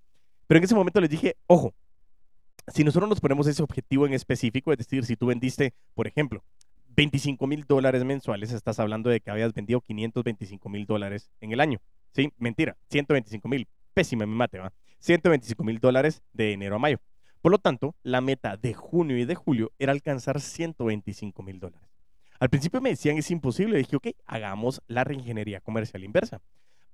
Pero 0.46 0.58
en 0.58 0.64
ese 0.64 0.74
momento 0.74 0.98
les 0.98 1.10
dije, 1.10 1.36
ojo, 1.46 1.74
si 2.68 2.82
nosotros 2.82 3.08
nos 3.08 3.20
ponemos 3.20 3.46
ese 3.46 3.62
objetivo 3.62 4.06
en 4.06 4.14
específico, 4.14 4.72
es 4.72 4.78
decir, 4.78 5.04
si 5.04 5.14
tú 5.14 5.26
vendiste, 5.26 5.74
por 5.92 6.06
ejemplo, 6.06 6.42
25 6.88 7.46
mil 7.46 7.64
dólares 7.64 8.02
mensuales, 8.04 8.52
estás 8.52 8.78
hablando 8.78 9.10
de 9.10 9.20
que 9.20 9.30
habías 9.30 9.52
vendido 9.52 9.82
525 9.82 10.68
mil 10.70 10.86
dólares 10.86 11.30
en 11.40 11.52
el 11.52 11.60
año. 11.60 11.80
Sí, 12.12 12.32
mentira, 12.38 12.76
125 12.88 13.46
mil. 13.46 13.68
Pésima 13.92 14.24
mi 14.24 14.34
mate, 14.34 14.58
¿va? 14.58 14.72
125 15.00 15.62
mil 15.62 15.78
dólares 15.78 16.22
de 16.32 16.52
enero 16.52 16.76
a 16.76 16.78
mayo. 16.78 16.98
Por 17.42 17.52
lo 17.52 17.58
tanto, 17.58 17.94
la 18.02 18.22
meta 18.22 18.56
de 18.56 18.72
junio 18.72 19.18
y 19.18 19.26
de 19.26 19.34
julio 19.34 19.70
era 19.78 19.92
alcanzar 19.92 20.40
125 20.40 21.42
mil 21.42 21.60
dólares. 21.60 21.90
Al 22.40 22.50
principio 22.50 22.80
me 22.80 22.90
decían 22.90 23.16
es 23.16 23.30
imposible. 23.30 23.78
Dije, 23.78 23.96
ok, 23.96 24.08
hagamos 24.26 24.82
la 24.86 25.04
reingeniería 25.04 25.60
comercial 25.60 26.04
inversa 26.04 26.40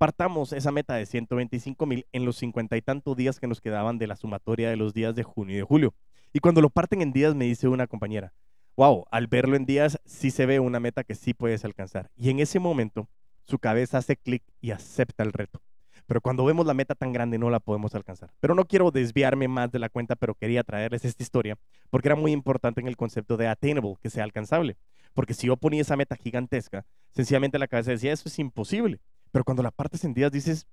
partamos 0.00 0.54
esa 0.54 0.72
meta 0.72 0.94
de 0.94 1.04
125 1.04 1.84
mil 1.84 2.06
en 2.12 2.24
los 2.24 2.36
cincuenta 2.36 2.74
y 2.74 2.80
tantos 2.80 3.14
días 3.18 3.38
que 3.38 3.46
nos 3.46 3.60
quedaban 3.60 3.98
de 3.98 4.06
la 4.06 4.16
sumatoria 4.16 4.70
de 4.70 4.76
los 4.76 4.94
días 4.94 5.14
de 5.14 5.24
junio 5.24 5.54
y 5.54 5.58
de 5.58 5.62
julio. 5.62 5.92
Y 6.32 6.38
cuando 6.38 6.62
lo 6.62 6.70
parten 6.70 7.02
en 7.02 7.12
días, 7.12 7.34
me 7.34 7.44
dice 7.44 7.68
una 7.68 7.86
compañera, 7.86 8.32
wow, 8.78 9.04
al 9.10 9.26
verlo 9.26 9.56
en 9.56 9.66
días, 9.66 10.00
sí 10.06 10.30
se 10.30 10.46
ve 10.46 10.58
una 10.58 10.80
meta 10.80 11.04
que 11.04 11.14
sí 11.14 11.34
puedes 11.34 11.66
alcanzar. 11.66 12.10
Y 12.16 12.30
en 12.30 12.40
ese 12.40 12.58
momento, 12.58 13.10
su 13.44 13.58
cabeza 13.58 13.98
hace 13.98 14.16
clic 14.16 14.42
y 14.62 14.70
acepta 14.70 15.22
el 15.22 15.34
reto. 15.34 15.60
Pero 16.06 16.22
cuando 16.22 16.46
vemos 16.46 16.64
la 16.64 16.72
meta 16.72 16.94
tan 16.94 17.12
grande, 17.12 17.36
no 17.36 17.50
la 17.50 17.60
podemos 17.60 17.94
alcanzar. 17.94 18.32
Pero 18.40 18.54
no 18.54 18.64
quiero 18.64 18.90
desviarme 18.90 19.48
más 19.48 19.70
de 19.70 19.80
la 19.80 19.90
cuenta, 19.90 20.16
pero 20.16 20.34
quería 20.34 20.64
traerles 20.64 21.04
esta 21.04 21.22
historia 21.22 21.58
porque 21.90 22.08
era 22.08 22.16
muy 22.16 22.32
importante 22.32 22.80
en 22.80 22.88
el 22.88 22.96
concepto 22.96 23.36
de 23.36 23.48
attainable, 23.48 23.96
que 24.00 24.08
sea 24.08 24.24
alcanzable. 24.24 24.78
Porque 25.14 25.34
si 25.34 25.46
yo 25.46 25.56
ponía 25.56 25.82
esa 25.82 25.96
meta 25.96 26.16
gigantesca, 26.16 26.84
sencillamente 27.12 27.58
la 27.58 27.68
cabeza 27.68 27.90
decía, 27.90 28.12
eso 28.12 28.28
es 28.28 28.38
imposible. 28.38 29.00
Pero 29.32 29.44
cuando 29.44 29.62
la 29.62 29.70
partes 29.70 30.04
en 30.04 30.14
días 30.14 30.32
dices, 30.32 30.66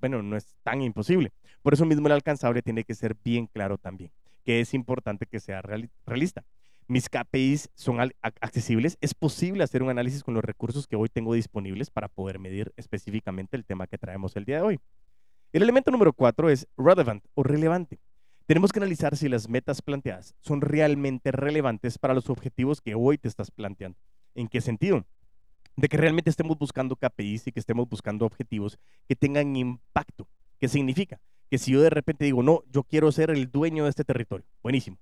bueno, 0.00 0.22
no 0.22 0.36
es 0.36 0.56
tan 0.62 0.82
imposible. 0.82 1.32
Por 1.62 1.74
eso 1.74 1.84
mismo 1.84 2.06
el 2.06 2.12
alcanzable 2.12 2.62
tiene 2.62 2.84
que 2.84 2.94
ser 2.94 3.16
bien 3.24 3.46
claro 3.46 3.78
también, 3.78 4.10
que 4.44 4.60
es 4.60 4.74
importante 4.74 5.26
que 5.26 5.40
sea 5.40 5.62
realista. 5.62 6.44
Mis 6.86 7.08
KPIs 7.10 7.68
son 7.74 7.98
accesibles. 8.22 8.96
Es 9.02 9.12
posible 9.12 9.62
hacer 9.62 9.82
un 9.82 9.90
análisis 9.90 10.22
con 10.22 10.32
los 10.32 10.42
recursos 10.42 10.86
que 10.86 10.96
hoy 10.96 11.10
tengo 11.10 11.34
disponibles 11.34 11.90
para 11.90 12.08
poder 12.08 12.38
medir 12.38 12.72
específicamente 12.76 13.56
el 13.56 13.66
tema 13.66 13.86
que 13.86 13.98
traemos 13.98 14.34
el 14.36 14.46
día 14.46 14.56
de 14.56 14.62
hoy. 14.62 14.80
El 15.52 15.62
elemento 15.62 15.90
número 15.90 16.14
cuatro 16.14 16.48
es 16.48 16.66
relevant 16.78 17.24
o 17.34 17.42
relevante. 17.42 17.98
Tenemos 18.48 18.72
que 18.72 18.78
analizar 18.78 19.14
si 19.14 19.28
las 19.28 19.46
metas 19.46 19.82
planteadas 19.82 20.34
son 20.40 20.62
realmente 20.62 21.32
relevantes 21.32 21.98
para 21.98 22.14
los 22.14 22.30
objetivos 22.30 22.80
que 22.80 22.94
hoy 22.94 23.18
te 23.18 23.28
estás 23.28 23.50
planteando. 23.50 23.98
¿En 24.34 24.48
qué 24.48 24.62
sentido? 24.62 25.04
de 25.76 25.88
que 25.88 25.98
realmente 25.98 26.30
estemos 26.30 26.58
buscando 26.58 26.96
KPIs 26.96 27.46
y 27.46 27.52
que 27.52 27.60
estemos 27.60 27.88
buscando 27.88 28.26
objetivos 28.26 28.78
que 29.06 29.14
tengan 29.14 29.54
impacto. 29.54 30.26
¿Qué 30.58 30.66
significa? 30.66 31.20
Que 31.50 31.58
si 31.58 31.70
yo 31.70 31.82
de 31.82 31.90
repente 31.90 32.24
digo, 32.24 32.42
no, 32.42 32.64
yo 32.72 32.82
quiero 32.82 33.12
ser 33.12 33.30
el 33.30 33.48
dueño 33.48 33.84
de 33.84 33.90
este 33.90 34.02
territorio, 34.02 34.44
buenísimo. 34.60 34.98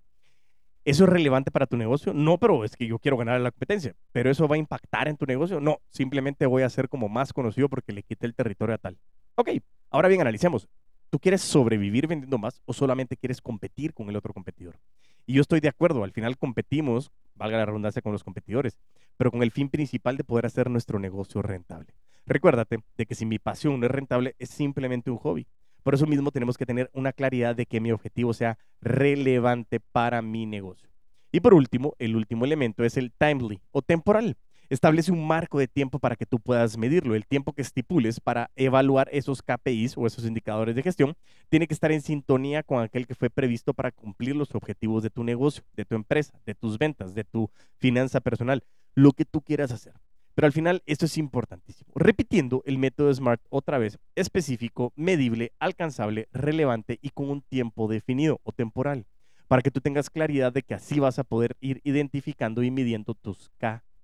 ¿Eso 0.85 1.05
es 1.05 1.11
relevante 1.11 1.51
para 1.51 1.67
tu 1.67 1.79
negocio? 1.79 2.13
No, 2.13 2.37
pero 2.37 2.63
es 2.63 2.77
que 2.77 2.87
yo 2.87 2.99
quiero 2.99 3.17
ganar 3.17 3.41
la 3.41 3.53
competencia. 3.53 3.95
¿Pero 4.13 4.31
eso 4.31 4.47
va 4.49 4.57
a 4.57 4.59
impactar 4.59 5.09
en 5.09 5.17
tu 5.17 5.25
negocio? 5.25 5.61
No, 5.61 5.81
simplemente 5.89 6.45
voy 6.47 6.63
a 6.63 6.69
ser 6.69 6.91
como 6.91 7.09
más 7.09 7.33
conocido 7.33 7.71
porque 7.71 7.93
le 7.93 8.03
quité 8.03 8.27
el 8.27 8.35
territorio 8.35 8.75
a 8.75 8.79
tal. 8.79 8.99
Ok, 9.37 9.51
ahora 9.91 10.09
bien, 10.09 10.21
analicemos. 10.21 10.69
¿Tú 11.11 11.19
quieres 11.21 11.41
sobrevivir 11.41 12.07
vendiendo 12.07 12.39
más 12.39 12.61
o 12.65 12.73
solamente 12.73 13.17
quieres 13.17 13.41
competir 13.41 13.95
con 13.95 14.09
el 14.09 14.17
otro 14.17 14.33
competidor? 14.33 14.79
Y 15.25 15.35
yo 15.35 15.43
estoy 15.43 15.61
de 15.61 15.69
acuerdo, 15.69 16.05
al 16.05 16.13
final 16.13 16.37
competimos, 16.37 17.11
valga 17.35 17.59
la 17.59 17.67
redundancia, 17.67 18.03
con 18.03 18.13
los 18.13 18.25
competidores, 18.25 18.79
pero 19.17 19.31
con 19.31 19.43
el 19.43 19.51
fin 19.51 19.69
principal 19.69 20.17
de 20.17 20.25
poder 20.25 20.47
hacer 20.47 20.71
nuestro 20.71 20.99
negocio 20.99 21.43
rentable. 21.43 21.95
Recuérdate 22.27 22.79
de 22.97 23.07
que 23.07 23.15
si 23.15 23.25
mi 23.25 23.39
pasión 23.39 23.79
no 23.79 23.87
es 23.87 23.93
rentable, 23.93 24.35
es 24.39 24.51
simplemente 24.51 25.11
un 25.11 25.19
hobby. 25.19 25.47
Por 25.83 25.95
eso 25.95 26.07
mismo 26.07 26.33
tenemos 26.33 26.59
que 26.59 26.67
tener 26.67 26.91
una 26.93 27.13
claridad 27.13 27.55
de 27.55 27.67
que 27.67 27.81
mi 27.81 27.93
objetivo 27.93 28.35
sea 28.35 28.59
relevante 28.81 29.79
para 29.79 30.23
mi 30.23 30.45
negocio. 30.45 30.89
Y 31.31 31.41
por 31.41 31.55
último, 31.55 31.95
el 31.99 32.17
último 32.17 32.45
elemento 32.45 32.85
es 32.85 32.97
el 32.97 33.13
timely 33.13 33.61
o 33.71 33.83
temporal. 33.83 34.37
Establece 34.69 35.13
un 35.13 35.25
marco 35.27 35.61
de 35.61 35.69
tiempo 35.69 36.01
para 36.01 36.17
que 36.17 36.27
tú 36.27 36.41
puedas 36.41 36.77
medirlo. 36.77 37.15
El 37.15 37.27
tiempo 37.27 37.53
que 37.53 37.63
estipules 37.63 38.19
para 38.19 38.51
evaluar 38.57 39.09
esos 39.13 39.41
KPIs 39.43 39.97
o 39.97 40.07
esos 40.07 40.25
indicadores 40.25 40.75
de 40.75 40.83
gestión 40.83 41.15
tiene 41.49 41.69
que 41.69 41.75
estar 41.75 41.93
en 41.93 42.03
sintonía 42.03 42.65
con 42.65 42.83
aquel 42.83 43.07
que 43.07 43.15
fue 43.15 43.31
previsto 43.31 43.75
para 43.75 43.93
cumplir 43.93 44.35
los 44.35 44.55
objetivos 44.57 45.05
de 45.05 45.11
tu 45.11 45.23
negocio, 45.23 45.63
de 45.75 45.85
tu 45.85 45.95
empresa, 45.95 46.33
de 46.45 46.57
tus 46.57 46.79
ventas, 46.79 47.15
de 47.15 47.23
tu 47.23 47.49
finanza 47.77 48.21
personal, 48.21 48.65
lo 48.97 49.13
que 49.13 49.25
tú 49.25 49.41
quieras 49.41 49.71
hacer. 49.71 49.95
Pero 50.35 50.47
al 50.47 50.53
final 50.53 50.83
esto 50.85 51.07
es 51.07 51.17
importantísimo. 51.17 51.93
Repitiendo 51.95 52.63
el 52.67 52.77
método 52.77 53.15
SMART 53.15 53.41
otra 53.49 53.79
vez, 53.79 53.99
específico, 54.17 54.93
medible, 54.97 55.53
alcanzable, 55.61 56.29
relevante 56.33 56.99
y 57.01 57.11
con 57.11 57.31
un 57.31 57.41
tiempo 57.41 57.89
definido 57.89 58.41
o 58.43 58.53
temporal, 58.53 59.07
para 59.47 59.63
que 59.63 59.71
tú 59.71 59.81
tengas 59.81 60.11
claridad 60.11 60.53
de 60.53 60.63
que 60.63 60.75
así 60.75 60.99
vas 60.99 61.19
a 61.21 61.25
poder 61.25 61.57
ir 61.61 61.81
identificando 61.85 62.65
y 62.65 62.71
midiendo 62.71 63.15
tus 63.15 63.49
KPIs. 63.59 63.96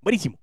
Buenísimo. 0.00 0.38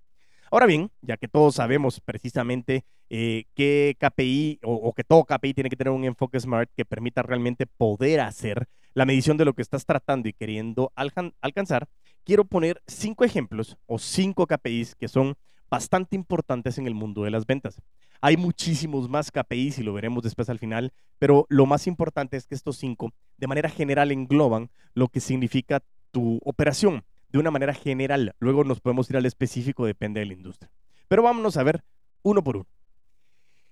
Ahora 0.50 0.66
bien, 0.66 0.90
ya 1.02 1.18
que 1.18 1.28
todos 1.28 1.56
sabemos 1.56 2.00
precisamente 2.00 2.86
eh, 3.10 3.44
qué 3.54 3.98
KPI 4.00 4.60
o, 4.64 4.94
que 4.94 5.04
todo 5.04 5.26
KPI 5.26 5.54
tiene 5.54 5.70
que 5.70 5.76
tener 5.76 5.92
un 5.92 6.06
enfoque 6.06 6.40
SMART 6.40 6.70
que 6.76 6.86
permita 6.86 7.22
realmente 7.22 7.66
poder 7.66 8.22
hacer 8.22 8.68
la 8.94 9.06
medición 9.06 9.36
de 9.36 9.44
lo 9.44 9.54
que 9.54 9.62
estás 9.62 9.86
tratando 9.86 10.30
y 10.30 10.34
queriendo 10.34 10.94
alcanzar, 10.96 11.88
quiero 12.24 12.46
poner 12.46 12.82
cinco 12.88 13.26
ejemplos 13.26 13.78
o 13.86 14.00
cinco 14.00 14.48
KPIs 14.48 14.96
que 14.96 15.10
son 15.10 15.36
bastante 15.70 16.16
importantes 16.16 16.78
en 16.78 16.88
el 16.88 16.94
mundo 16.94 17.24
de 17.24 17.32
las 17.32 17.46
ventas. 17.46 17.82
Hay 18.22 18.38
muchísimos 18.38 19.10
más 19.10 19.30
KPIs 19.30 19.80
y 19.80 19.84
lo 19.84 19.94
veremos 19.94 20.24
después 20.24 20.50
al 20.50 20.58
final, 20.58 20.94
pero 21.20 21.46
lo 21.50 21.66
más 21.66 21.86
importante 21.86 22.38
es 22.38 22.48
que 22.48 22.56
estos 22.56 22.78
cinco 22.78 23.12
de 23.38 23.48
manera 23.48 23.70
general 23.70 24.12
engloban 24.12 24.70
lo 24.94 25.10
que 25.10 25.20
significa 25.20 25.84
tu 26.12 26.40
operación 26.46 27.04
de 27.30 27.40
una 27.40 27.52
manera 27.52 27.74
general. 27.74 28.36
Luego 28.40 28.64
nos 28.64 28.80
podemos 28.80 29.10
ir 29.10 29.18
al 29.18 29.26
específico, 29.26 29.86
depende 29.86 30.20
de 30.20 30.28
la 30.28 30.34
industria. 30.34 30.72
Pero 31.08 31.24
vámonos 31.24 31.58
a 31.58 31.64
ver 31.64 31.84
uno 32.22 32.44
por 32.44 32.58
uno. 32.58 32.68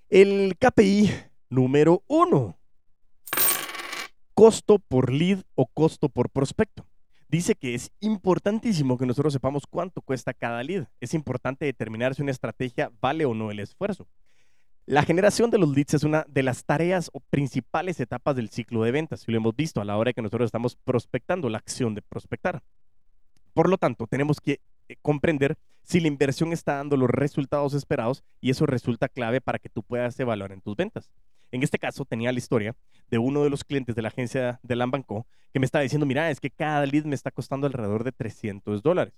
El 0.09 0.55
KPI 0.57 1.11
número 1.49 2.03
uno. 2.07 2.57
Costo 4.33 4.79
por 4.79 5.11
lead 5.11 5.43
o 5.55 5.65
costo 5.65 6.09
por 6.09 6.29
prospecto. 6.29 6.85
Dice 7.27 7.55
que 7.55 7.73
es 7.73 7.91
importantísimo 8.01 8.97
que 8.97 9.05
nosotros 9.05 9.33
sepamos 9.33 9.65
cuánto 9.67 10.01
cuesta 10.01 10.33
cada 10.33 10.61
lead. 10.63 10.87
Es 10.99 11.13
importante 11.13 11.65
determinar 11.65 12.13
si 12.13 12.21
una 12.21 12.31
estrategia 12.31 12.91
vale 13.01 13.25
o 13.25 13.33
no 13.33 13.51
el 13.51 13.59
esfuerzo. 13.59 14.07
La 14.85 15.01
generación 15.01 15.49
de 15.49 15.57
los 15.57 15.69
leads 15.69 15.95
es 15.95 16.03
una 16.03 16.25
de 16.29 16.43
las 16.43 16.63
tareas 16.63 17.09
o 17.11 17.19
principales 17.19 17.99
etapas 17.99 18.35
del 18.35 18.49
ciclo 18.49 18.83
de 18.83 18.91
ventas. 18.91 19.25
Y 19.27 19.31
lo 19.31 19.37
hemos 19.37 19.55
visto 19.55 19.81
a 19.81 19.85
la 19.85 19.97
hora 19.97 20.13
que 20.13 20.21
nosotros 20.21 20.47
estamos 20.47 20.75
prospectando, 20.75 21.49
la 21.49 21.57
acción 21.57 21.95
de 21.95 22.03
prospectar. 22.03 22.61
Por 23.55 23.69
lo 23.69 23.77
tanto, 23.77 24.05
tenemos 24.05 24.41
que 24.41 24.59
eh, 24.89 24.97
comprender 25.01 25.55
si 25.81 26.01
la 26.01 26.09
inversión 26.09 26.51
está 26.51 26.75
dando 26.75 26.97
los 26.97 27.09
resultados 27.09 27.73
esperados 27.73 28.21
y 28.41 28.49
eso 28.49 28.65
resulta 28.65 29.07
clave 29.07 29.39
para 29.39 29.59
que 29.59 29.69
tú 29.69 29.81
puedas 29.81 30.19
evaluar 30.19 30.51
en 30.51 30.59
tus 30.59 30.75
ventas. 30.75 31.09
En 31.53 31.63
este 31.63 31.79
caso 31.79 32.03
tenía 32.03 32.33
la 32.33 32.37
historia 32.37 32.75
de 33.09 33.17
uno 33.17 33.45
de 33.45 33.49
los 33.49 33.63
clientes 33.63 33.95
de 33.95 34.01
la 34.01 34.09
agencia 34.09 34.59
de 34.61 34.75
Lambanco 34.75 35.25
que 35.53 35.59
me 35.59 35.65
estaba 35.65 35.83
diciendo, 35.83 36.05
mira, 36.05 36.29
es 36.31 36.41
que 36.41 36.49
cada 36.49 36.85
lead 36.85 37.05
me 37.05 37.15
está 37.15 37.31
costando 37.31 37.65
alrededor 37.65 38.03
de 38.03 38.11
300 38.11 38.83
dólares. 38.83 39.13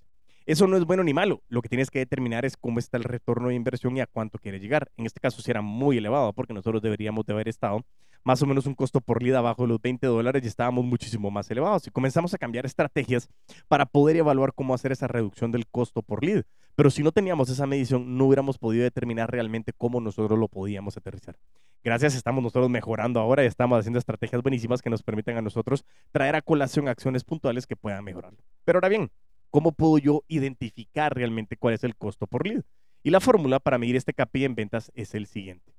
Eso 0.47 0.65
no 0.65 0.77
es 0.77 0.85
bueno 0.85 1.03
ni 1.03 1.13
malo. 1.13 1.43
Lo 1.49 1.61
que 1.61 1.67
tienes 1.67 1.91
que 1.91 1.99
determinar 1.99 2.45
es 2.45 2.55
cómo 2.55 2.79
está 2.79 2.95
el 2.95 3.03
retorno 3.03 3.49
de 3.49 3.55
inversión 3.55 3.97
y 3.97 3.99
a 3.99 4.07
cuánto 4.07 4.39
quiere 4.39 4.61
llegar. 4.61 4.89
En 4.95 5.05
este 5.05 5.19
caso, 5.19 5.41
si 5.41 5.51
era 5.51 5.61
muy 5.61 5.97
elevado, 5.97 6.31
porque 6.31 6.53
nosotros 6.53 6.81
deberíamos 6.81 7.25
de 7.25 7.33
haber 7.33 7.49
estado 7.49 7.83
más 8.23 8.41
o 8.41 8.45
menos 8.45 8.65
un 8.65 8.73
costo 8.73 9.01
por 9.01 9.21
lead 9.21 9.35
abajo 9.35 9.63
de 9.63 9.67
los 9.67 9.81
20 9.81 10.07
dólares 10.07 10.41
y 10.45 10.47
estábamos 10.47 10.85
muchísimo 10.85 11.29
más 11.29 11.51
elevados. 11.51 11.85
Y 11.87 11.91
comenzamos 11.91 12.33
a 12.33 12.37
cambiar 12.37 12.65
estrategias 12.65 13.27
para 13.67 13.85
poder 13.85 14.15
evaluar 14.15 14.53
cómo 14.53 14.73
hacer 14.73 14.93
esa 14.93 15.07
reducción 15.07 15.51
del 15.51 15.67
costo 15.67 16.01
por 16.01 16.23
lead. 16.23 16.45
Pero 16.75 16.91
si 16.91 17.03
no 17.03 17.11
teníamos 17.11 17.49
esa 17.49 17.67
medición, 17.67 18.17
no 18.17 18.27
hubiéramos 18.27 18.57
podido 18.57 18.85
determinar 18.85 19.29
realmente 19.29 19.73
cómo 19.73 19.99
nosotros 19.99 20.39
lo 20.39 20.47
podíamos 20.47 20.95
aterrizar. 20.95 21.35
Gracias, 21.83 22.15
estamos 22.15 22.41
nosotros 22.41 22.69
mejorando 22.69 23.19
ahora 23.19 23.43
y 23.43 23.47
estamos 23.47 23.79
haciendo 23.79 23.99
estrategias 23.99 24.41
buenísimas 24.41 24.81
que 24.81 24.89
nos 24.89 25.03
permiten 25.03 25.35
a 25.35 25.41
nosotros 25.41 25.83
traer 26.13 26.35
a 26.35 26.41
colación 26.41 26.87
acciones 26.87 27.25
puntuales 27.25 27.67
que 27.67 27.75
puedan 27.75 28.05
mejorarlo. 28.05 28.39
Pero 28.63 28.77
ahora 28.77 28.89
bien, 28.89 29.11
¿cómo 29.49 29.71
puedo 29.71 29.97
yo 29.97 30.23
identificar 30.27 31.15
realmente 31.15 31.57
cuál 31.57 31.73
es 31.73 31.83
el 31.83 31.95
costo 31.95 32.27
por 32.27 32.47
lead? 32.47 32.63
Y 33.03 33.09
la 33.09 33.19
fórmula 33.19 33.59
para 33.59 33.77
medir 33.77 33.95
este 33.95 34.13
KPI 34.13 34.45
en 34.45 34.55
ventas 34.55 34.91
es 34.95 35.15
el 35.15 35.27
siguiente. 35.27 35.73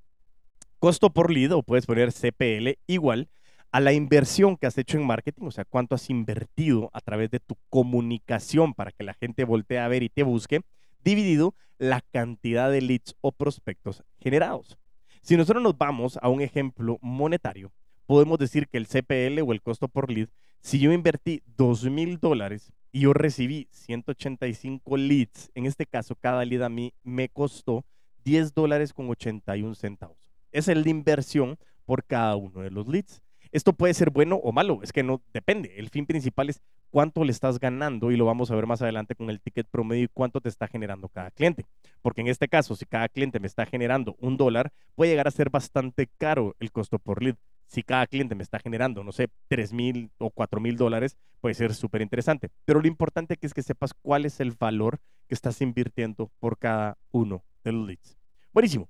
Costo 0.78 1.10
por 1.10 1.30
lead, 1.30 1.52
o 1.52 1.62
puedes 1.62 1.86
poner 1.86 2.12
CPL, 2.12 2.78
igual 2.86 3.28
a 3.70 3.80
la 3.80 3.92
inversión 3.92 4.56
que 4.56 4.66
has 4.66 4.78
hecho 4.78 4.98
en 4.98 5.06
marketing, 5.06 5.46
o 5.46 5.50
sea, 5.50 5.64
cuánto 5.64 5.94
has 5.94 6.08
invertido 6.08 6.90
a 6.92 7.00
través 7.00 7.30
de 7.30 7.40
tu 7.40 7.56
comunicación 7.68 8.74
para 8.74 8.92
que 8.92 9.04
la 9.04 9.14
gente 9.14 9.44
voltee 9.44 9.78
a 9.78 9.88
ver 9.88 10.02
y 10.02 10.08
te 10.08 10.22
busque, 10.22 10.62
dividido 11.04 11.54
la 11.78 12.00
cantidad 12.00 12.70
de 12.70 12.80
leads 12.80 13.14
o 13.20 13.32
prospectos 13.32 14.02
generados. 14.20 14.78
Si 15.20 15.36
nosotros 15.36 15.62
nos 15.62 15.76
vamos 15.76 16.18
a 16.22 16.28
un 16.28 16.40
ejemplo 16.40 16.98
monetario, 17.02 17.72
podemos 18.06 18.38
decir 18.38 18.68
que 18.68 18.78
el 18.78 18.86
CPL 18.86 19.42
o 19.42 19.52
el 19.52 19.60
costo 19.60 19.88
por 19.88 20.10
lead, 20.10 20.28
si 20.60 20.78
yo 20.78 20.92
invertí 20.92 21.42
dos 21.44 21.84
mil 21.84 22.18
dólares 22.18 22.72
y 22.92 23.00
yo 23.00 23.12
recibí 23.12 23.68
185 23.70 24.96
leads, 24.96 25.50
en 25.54 25.66
este 25.66 25.86
caso 25.86 26.14
cada 26.16 26.44
lead 26.44 26.62
a 26.62 26.68
mí 26.68 26.92
me 27.02 27.28
costó 27.28 27.84
10 28.24 28.54
dólares 28.54 28.92
con 28.92 29.08
81 29.08 29.74
centavos. 29.74 30.30
Es 30.52 30.68
el 30.68 30.84
de 30.84 30.90
inversión 30.90 31.58
por 31.84 32.04
cada 32.04 32.36
uno 32.36 32.60
de 32.60 32.70
los 32.70 32.88
leads. 32.88 33.22
Esto 33.52 33.72
puede 33.72 33.94
ser 33.94 34.10
bueno 34.10 34.36
o 34.36 34.52
malo, 34.52 34.80
es 34.82 34.92
que 34.92 35.02
no 35.02 35.22
depende. 35.32 35.78
El 35.78 35.88
fin 35.88 36.06
principal 36.06 36.50
es 36.50 36.60
cuánto 36.90 37.24
le 37.24 37.32
estás 37.32 37.58
ganando 37.58 38.10
y 38.10 38.16
lo 38.16 38.24
vamos 38.24 38.50
a 38.50 38.54
ver 38.54 38.66
más 38.66 38.82
adelante 38.82 39.14
con 39.14 39.30
el 39.30 39.40
ticket 39.40 39.66
promedio 39.68 40.04
y 40.04 40.08
cuánto 40.08 40.40
te 40.40 40.48
está 40.48 40.66
generando 40.66 41.08
cada 41.08 41.30
cliente. 41.30 41.66
Porque 42.02 42.20
en 42.20 42.28
este 42.28 42.48
caso, 42.48 42.76
si 42.76 42.86
cada 42.86 43.08
cliente 43.08 43.40
me 43.40 43.46
está 43.46 43.66
generando 43.66 44.16
un 44.20 44.36
dólar, 44.36 44.72
puede 44.94 45.10
llegar 45.10 45.28
a 45.28 45.32
ser 45.32 45.50
bastante 45.50 46.08
caro 46.18 46.54
el 46.60 46.72
costo 46.72 46.98
por 46.98 47.22
lead. 47.22 47.36
Si 47.66 47.82
cada 47.82 48.06
cliente 48.06 48.34
me 48.34 48.42
está 48.42 48.58
generando, 48.58 49.04
no 49.04 49.12
sé, 49.12 49.28
3 49.48 49.72
mil 49.72 50.10
o 50.18 50.30
4 50.30 50.60
mil 50.60 50.76
dólares, 50.76 51.18
puede 51.40 51.54
ser 51.54 51.74
súper 51.74 52.00
interesante. 52.00 52.48
Pero 52.64 52.80
lo 52.80 52.88
importante 52.88 53.36
es 53.40 53.52
que 53.52 53.62
sepas 53.62 53.92
cuál 53.92 54.24
es 54.24 54.40
el 54.40 54.52
valor 54.52 55.00
que 55.28 55.34
estás 55.34 55.60
invirtiendo 55.60 56.30
por 56.40 56.58
cada 56.58 56.96
uno 57.10 57.44
de 57.64 57.72
los 57.72 57.86
leads. 57.86 58.16
Buenísimo. 58.52 58.88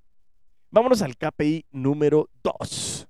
Vámonos 0.71 1.01
al 1.01 1.17
KPI 1.17 1.65
número 1.71 2.29
2. 2.43 3.07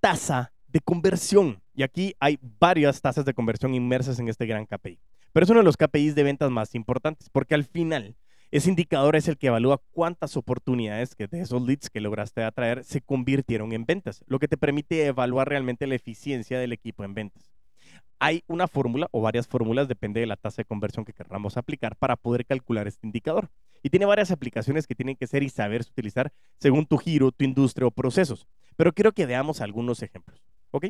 Tasa 0.00 0.52
de 0.66 0.80
conversión. 0.80 1.62
Y 1.76 1.82
aquí 1.82 2.14
hay 2.20 2.38
varias 2.58 3.02
tasas 3.02 3.26
de 3.26 3.34
conversión 3.34 3.74
inmersas 3.74 4.18
en 4.18 4.28
este 4.28 4.46
gran 4.46 4.64
KPI. 4.64 4.98
Pero 5.32 5.44
es 5.44 5.50
uno 5.50 5.60
de 5.60 5.64
los 5.64 5.76
KPIs 5.76 6.14
de 6.14 6.22
ventas 6.22 6.50
más 6.50 6.74
importantes, 6.74 7.28
porque 7.28 7.54
al 7.54 7.64
final 7.64 8.16
ese 8.50 8.70
indicador 8.70 9.14
es 9.14 9.28
el 9.28 9.36
que 9.36 9.48
evalúa 9.48 9.82
cuántas 9.90 10.38
oportunidades 10.38 11.14
que 11.14 11.26
de 11.26 11.42
esos 11.42 11.60
leads 11.60 11.90
que 11.90 12.00
lograste 12.00 12.42
atraer 12.42 12.82
se 12.82 13.02
convirtieron 13.02 13.74
en 13.74 13.84
ventas, 13.84 14.24
lo 14.26 14.38
que 14.38 14.48
te 14.48 14.56
permite 14.56 15.04
evaluar 15.04 15.50
realmente 15.50 15.86
la 15.86 15.96
eficiencia 15.96 16.58
del 16.58 16.72
equipo 16.72 17.04
en 17.04 17.12
ventas. 17.12 17.52
Hay 18.18 18.42
una 18.46 18.68
fórmula 18.68 19.08
o 19.10 19.20
varias 19.20 19.46
fórmulas, 19.46 19.86
depende 19.86 20.20
de 20.20 20.26
la 20.26 20.36
tasa 20.36 20.62
de 20.62 20.64
conversión 20.64 21.04
que 21.04 21.12
queramos 21.12 21.58
aplicar 21.58 21.96
para 21.96 22.16
poder 22.16 22.46
calcular 22.46 22.86
este 22.86 23.06
indicador. 23.06 23.50
Y 23.82 23.90
tiene 23.90 24.06
varias 24.06 24.30
aplicaciones 24.30 24.86
que 24.86 24.94
tienen 24.94 25.16
que 25.16 25.26
ser 25.26 25.42
y 25.42 25.50
saberse 25.50 25.90
utilizar 25.90 26.32
según 26.58 26.86
tu 26.86 26.96
giro, 26.96 27.32
tu 27.32 27.44
industria 27.44 27.86
o 27.86 27.90
procesos. 27.90 28.46
Pero 28.76 28.94
quiero 28.94 29.12
que 29.12 29.26
veamos 29.26 29.60
algunos 29.60 30.02
ejemplos. 30.02 30.40
¿Ok? 30.70 30.86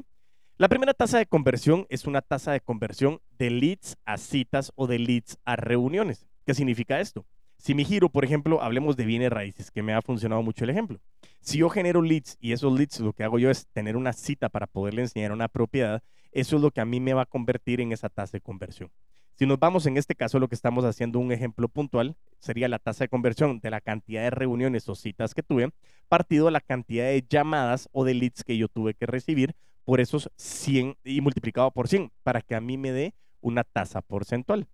La 0.59 0.69
primera 0.69 0.95
tasa 0.95 1.19
de 1.19 1.27
conversión 1.27 1.85
es 1.91 2.07
una 2.07 2.23
tasa 2.23 2.51
de 2.53 2.63
conversión 2.63 3.21
de 3.39 3.51
leads 3.51 3.99
a 4.07 4.17
citas 4.17 4.73
o 4.75 4.87
de 4.87 4.99
leads 4.99 5.37
a 5.45 5.55
reuniones. 5.55 6.27
¿Qué 6.47 6.55
significa 6.55 6.99
esto? 6.99 7.27
Si 7.59 7.75
mi 7.75 7.85
giro, 7.85 8.09
por 8.09 8.25
ejemplo, 8.25 8.63
hablemos 8.63 8.97
de 8.97 9.05
bienes 9.05 9.29
raíces, 9.29 9.71
que 9.71 9.83
me 9.83 9.93
ha 9.93 10.01
funcionado 10.01 10.43
mucho 10.43 10.65
el 10.65 10.71
ejemplo. 10.71 10.99
Si 11.43 11.59
yo 11.59 11.69
genero 11.69 12.01
leads 12.01 12.39
y 12.41 12.53
esos 12.53 12.73
leads 12.73 13.01
lo 13.01 13.13
que 13.13 13.23
hago 13.23 13.39
yo 13.39 13.51
es 13.51 13.67
tener 13.75 13.99
una 13.99 14.15
cita 14.15 14.49
para 14.49 14.67
poderle 14.67 15.03
enseñar 15.03 15.33
una 15.33 15.49
propiedad, 15.49 16.03
eso 16.33 16.57
es 16.57 16.63
lo 16.63 16.71
que 16.71 16.81
a 16.81 16.87
mí 16.87 17.01
me 17.01 17.13
va 17.13 17.23
a 17.23 17.27
convertir 17.27 17.83
en 17.83 17.93
esa 17.93 18.09
tasa 18.09 18.33
de 18.33 18.41
conversión. 18.41 18.91
Si 19.35 19.45
nos 19.45 19.59
vamos 19.59 19.85
en 19.85 19.99
este 19.99 20.15
caso, 20.15 20.39
lo 20.39 20.49
que 20.49 20.55
estamos 20.55 20.87
haciendo 20.87 21.19
un 21.19 21.33
ejemplo 21.33 21.69
puntual 21.69 22.17
sería 22.39 22.69
la 22.69 22.79
tasa 22.79 23.05
de 23.05 23.09
conversión 23.09 23.61
de 23.61 23.71
la 23.71 23.83
cantidad 23.83 24.23
de 24.23 24.31
reuniones 24.31 24.89
o 24.89 24.95
citas 24.95 25.35
que 25.35 25.43
tuve, 25.43 25.71
partido 26.09 26.51
la 26.51 26.63
cantidad 26.63 27.05
de 27.05 27.27
llamadas 27.29 27.91
o 27.93 28.07
de 28.07 28.15
leads 28.15 28.43
que 28.43 28.57
yo 28.57 28.69
tuve 28.69 28.95
que 28.95 29.05
recibir 29.05 29.55
por 29.87 30.01
esos 30.01 30.31
100 30.37 30.99
y 31.05 31.23
multiplicado 31.23 31.71
por 31.71 31.89
100 31.89 32.11
para 32.25 32.43
que 32.43 32.57
a 32.57 32.61
mí 32.61 32.77
me 32.77 32.93
dé 32.93 33.15
una 33.41 33.63
tasa 33.65 34.03
porcentual. 34.03 34.67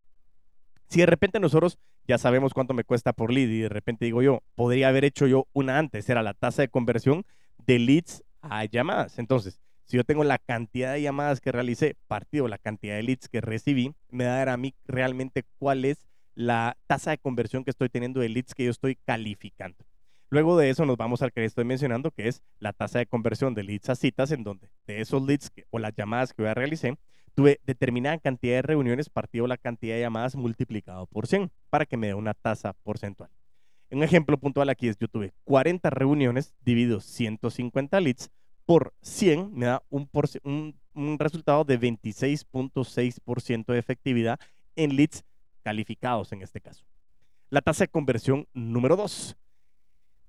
Si 0.88 1.00
de 1.00 1.06
repente 1.06 1.38
nosotros 1.38 1.78
ya 2.08 2.16
sabemos 2.18 2.54
cuánto 2.54 2.74
me 2.74 2.82
cuesta 2.82 3.12
por 3.12 3.30
lead 3.30 3.48
y 3.48 3.60
de 3.60 3.68
repente 3.68 4.06
digo 4.06 4.22
yo, 4.22 4.42
podría 4.54 4.88
haber 4.88 5.04
hecho 5.04 5.26
yo 5.26 5.46
una 5.52 5.78
antes, 5.78 6.08
era 6.08 6.22
la 6.22 6.34
tasa 6.34 6.62
de 6.62 6.68
conversión 6.68 7.24
de 7.66 7.78
leads 7.78 8.24
a 8.40 8.64
llamadas. 8.64 9.18
Entonces, 9.18 9.60
si 9.84 9.98
yo 9.98 10.04
tengo 10.04 10.24
la 10.24 10.38
cantidad 10.38 10.94
de 10.94 11.02
llamadas 11.02 11.42
que 11.42 11.52
realicé 11.52 11.94
partido 12.08 12.48
la 12.48 12.58
cantidad 12.58 12.96
de 12.96 13.02
leads 13.02 13.28
que 13.28 13.42
recibí, 13.42 13.94
me 14.08 14.24
da 14.24 14.34
a 14.34 14.38
dar 14.38 14.48
a 14.48 14.56
mí 14.56 14.74
realmente 14.86 15.44
cuál 15.58 15.84
es 15.84 16.06
la 16.34 16.78
tasa 16.86 17.10
de 17.10 17.18
conversión 17.18 17.64
que 17.64 17.70
estoy 17.70 17.90
teniendo 17.90 18.20
de 18.20 18.30
leads 18.30 18.54
que 18.54 18.64
yo 18.64 18.70
estoy 18.70 18.96
calificando. 18.96 19.84
Luego 20.32 20.56
de 20.56 20.70
eso 20.70 20.86
nos 20.86 20.96
vamos 20.96 21.20
al 21.20 21.30
que 21.30 21.44
estoy 21.44 21.66
mencionando, 21.66 22.10
que 22.10 22.26
es 22.26 22.42
la 22.58 22.72
tasa 22.72 22.98
de 22.98 23.04
conversión 23.04 23.52
de 23.52 23.64
leads 23.64 23.90
a 23.90 23.94
citas, 23.94 24.30
en 24.30 24.44
donde 24.44 24.70
de 24.86 25.02
esos 25.02 25.22
leads 25.22 25.52
o 25.68 25.78
las 25.78 25.94
llamadas 25.94 26.32
que 26.32 26.42
yo 26.42 26.54
realicé, 26.54 26.96
tuve 27.34 27.60
determinada 27.66 28.16
cantidad 28.16 28.54
de 28.54 28.62
reuniones 28.62 29.10
partido 29.10 29.46
la 29.46 29.58
cantidad 29.58 29.94
de 29.94 30.00
llamadas 30.00 30.34
multiplicado 30.34 31.04
por 31.04 31.26
100 31.26 31.50
para 31.68 31.84
que 31.84 31.98
me 31.98 32.06
dé 32.06 32.14
una 32.14 32.32
tasa 32.32 32.72
porcentual. 32.72 33.28
Un 33.90 34.02
ejemplo 34.02 34.38
puntual 34.38 34.70
aquí 34.70 34.88
es 34.88 34.96
yo 34.96 35.06
tuve 35.06 35.34
40 35.44 35.90
reuniones 35.90 36.54
dividido 36.64 37.00
150 37.00 38.00
leads 38.00 38.30
por 38.64 38.94
100 39.02 39.54
me 39.54 39.66
da 39.66 39.82
un, 39.90 40.08
un, 40.44 40.74
un 40.94 41.18
resultado 41.18 41.64
de 41.64 41.78
26.6% 41.78 43.66
de 43.66 43.78
efectividad 43.78 44.40
en 44.76 44.96
leads 44.96 45.26
calificados 45.62 46.32
en 46.32 46.40
este 46.40 46.62
caso. 46.62 46.86
La 47.50 47.60
tasa 47.60 47.84
de 47.84 47.88
conversión 47.88 48.48
número 48.54 48.96
2 48.96 49.36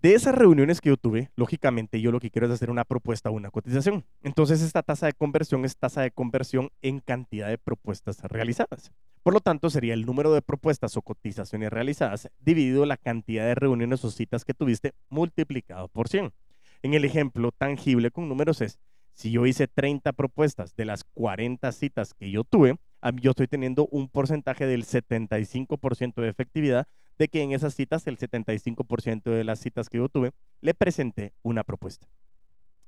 de 0.03 0.15
esas 0.15 0.35
reuniones 0.35 0.81
que 0.81 0.89
yo 0.89 0.97
tuve, 0.97 1.31
lógicamente 1.37 2.01
yo 2.01 2.11
lo 2.11 2.19
que 2.19 2.29
quiero 2.29 2.47
es 2.47 2.53
hacer 2.53 2.69
una 2.69 2.83
propuesta 2.83 3.29
o 3.29 3.33
una 3.33 3.49
cotización. 3.51 4.03
Entonces 4.21 4.61
esta 4.61 4.83
tasa 4.83 5.05
de 5.05 5.13
conversión 5.13 5.63
es 5.63 5.77
tasa 5.77 6.01
de 6.01 6.11
conversión 6.11 6.71
en 6.81 6.99
cantidad 6.99 7.47
de 7.47 7.57
propuestas 7.57 8.21
realizadas. 8.23 8.91
Por 9.23 9.33
lo 9.33 9.39
tanto, 9.39 9.69
sería 9.69 9.93
el 9.93 10.05
número 10.05 10.33
de 10.33 10.41
propuestas 10.41 10.97
o 10.97 11.01
cotizaciones 11.01 11.71
realizadas 11.71 12.29
dividido 12.41 12.85
la 12.85 12.97
cantidad 12.97 13.45
de 13.45 13.55
reuniones 13.55 14.03
o 14.03 14.11
citas 14.11 14.43
que 14.43 14.53
tuviste 14.53 14.93
multiplicado 15.07 15.87
por 15.87 16.09
100. 16.09 16.33
En 16.81 16.93
el 16.93 17.05
ejemplo 17.05 17.53
tangible 17.53 18.11
con 18.11 18.27
números 18.27 18.59
es, 18.59 18.79
si 19.13 19.31
yo 19.31 19.45
hice 19.45 19.69
30 19.69 20.11
propuestas 20.11 20.75
de 20.75 20.83
las 20.83 21.05
40 21.13 21.71
citas 21.71 22.13
que 22.13 22.29
yo 22.29 22.43
tuve, 22.43 22.75
yo 23.21 23.31
estoy 23.31 23.47
teniendo 23.47 23.87
un 23.89 24.09
porcentaje 24.09 24.65
del 24.65 24.83
75% 24.83 26.15
de 26.15 26.27
efectividad 26.27 26.87
de 27.17 27.27
que 27.27 27.41
en 27.41 27.51
esas 27.51 27.75
citas, 27.75 28.07
el 28.07 28.17
75% 28.17 29.23
de 29.23 29.43
las 29.43 29.59
citas 29.59 29.89
que 29.89 29.97
yo 29.97 30.09
tuve, 30.09 30.31
le 30.61 30.73
presenté 30.73 31.33
una 31.41 31.63
propuesta. 31.63 32.07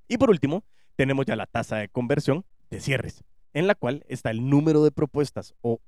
Y 0.07 0.17
por 0.17 0.29
último, 0.29 0.63
tenemos 0.95 1.25
ya 1.25 1.35
la 1.35 1.45
tasa 1.45 1.77
de 1.77 1.89
conversión 1.89 2.45
de 2.69 2.79
cierres, 2.79 3.23
en 3.53 3.67
la 3.67 3.75
cual 3.75 4.03
está 4.07 4.31
el 4.31 4.49
número 4.49 4.83
de 4.83 4.91
propuestas 4.91 5.55
o, 5.61 5.79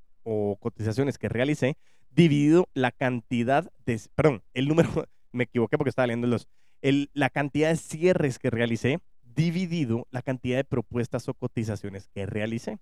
cotizaciones 0.60 1.18
que 1.18 1.30
realicé 1.30 1.78
dividido 2.12 2.68
la 2.74 2.92
cantidad 2.92 3.72
de, 3.86 4.02
perdón, 4.14 4.44
el 4.54 4.68
número, 4.68 4.90
me 5.32 5.46
equivoqué 5.46 5.78
porque 5.78 5.90
estaba 5.90 6.08
leyendo 6.08 6.28
los, 6.28 6.50
el, 6.82 7.10
la 7.14 7.30
cantidad 7.30 7.70
de 7.70 7.78
cierres 7.78 8.38
que 8.38 8.50
realicé 8.50 9.00
dividido 9.24 10.06
la 10.12 10.22
cantidad 10.22 10.58
de 10.58 10.66
propuestas 10.66 11.30
o 11.30 11.34
cotizaciones 11.34 12.10
que 12.10 12.26
realicé. 12.26 12.78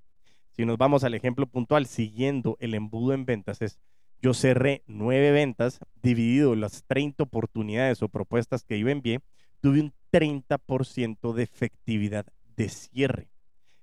Si 0.54 0.66
nos 0.66 0.78
vamos 0.78 1.04
al 1.04 1.14
ejemplo 1.14 1.46
puntual, 1.46 1.86
siguiendo 1.86 2.58
el 2.60 2.74
embudo 2.74 3.14
en 3.14 3.26
ventas, 3.26 3.62
es 3.62 3.78
yo 4.26 4.34
cerré 4.34 4.82
nueve 4.88 5.30
ventas, 5.30 5.80
dividido 6.02 6.56
las 6.56 6.84
30 6.88 7.22
oportunidades 7.22 8.02
o 8.02 8.10
propuestas 8.10 8.64
que 8.64 8.80
yo 8.80 8.90
envié, 8.90 9.20
tuve 9.62 9.82
un 9.82 9.94
30% 10.12 11.32
de 11.32 11.44
efectividad 11.44 12.26
de 12.56 12.70
cierre. 12.70 13.30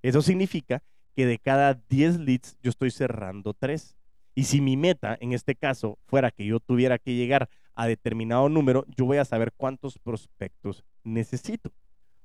Eso 0.03 0.21
significa 0.21 0.83
que 1.15 1.27
de 1.27 1.39
cada 1.39 1.75
10 1.89 2.19
leads 2.19 2.57
yo 2.61 2.71
estoy 2.71 2.91
cerrando 2.91 3.55
3. 3.55 3.97
Y 4.35 4.43
si 4.43 4.61
mi 4.61 4.77
meta 4.77 5.17
en 5.21 5.33
este 5.33 5.55
caso 5.55 5.97
fuera 6.07 6.33
que 6.33 6.45
yo 6.45 6.59
tuviera 6.59 6.99
que 6.99 7.15
llegar 7.15 7.49
a 7.77 7.87
determinado 7.87 8.49
número, 8.49 8.85
yo 8.97 9.05
voy 9.05 9.19
a 9.19 9.25
saber 9.25 9.53
cuántos 9.57 9.97
prospectos 10.01 10.83
necesito. 11.05 11.71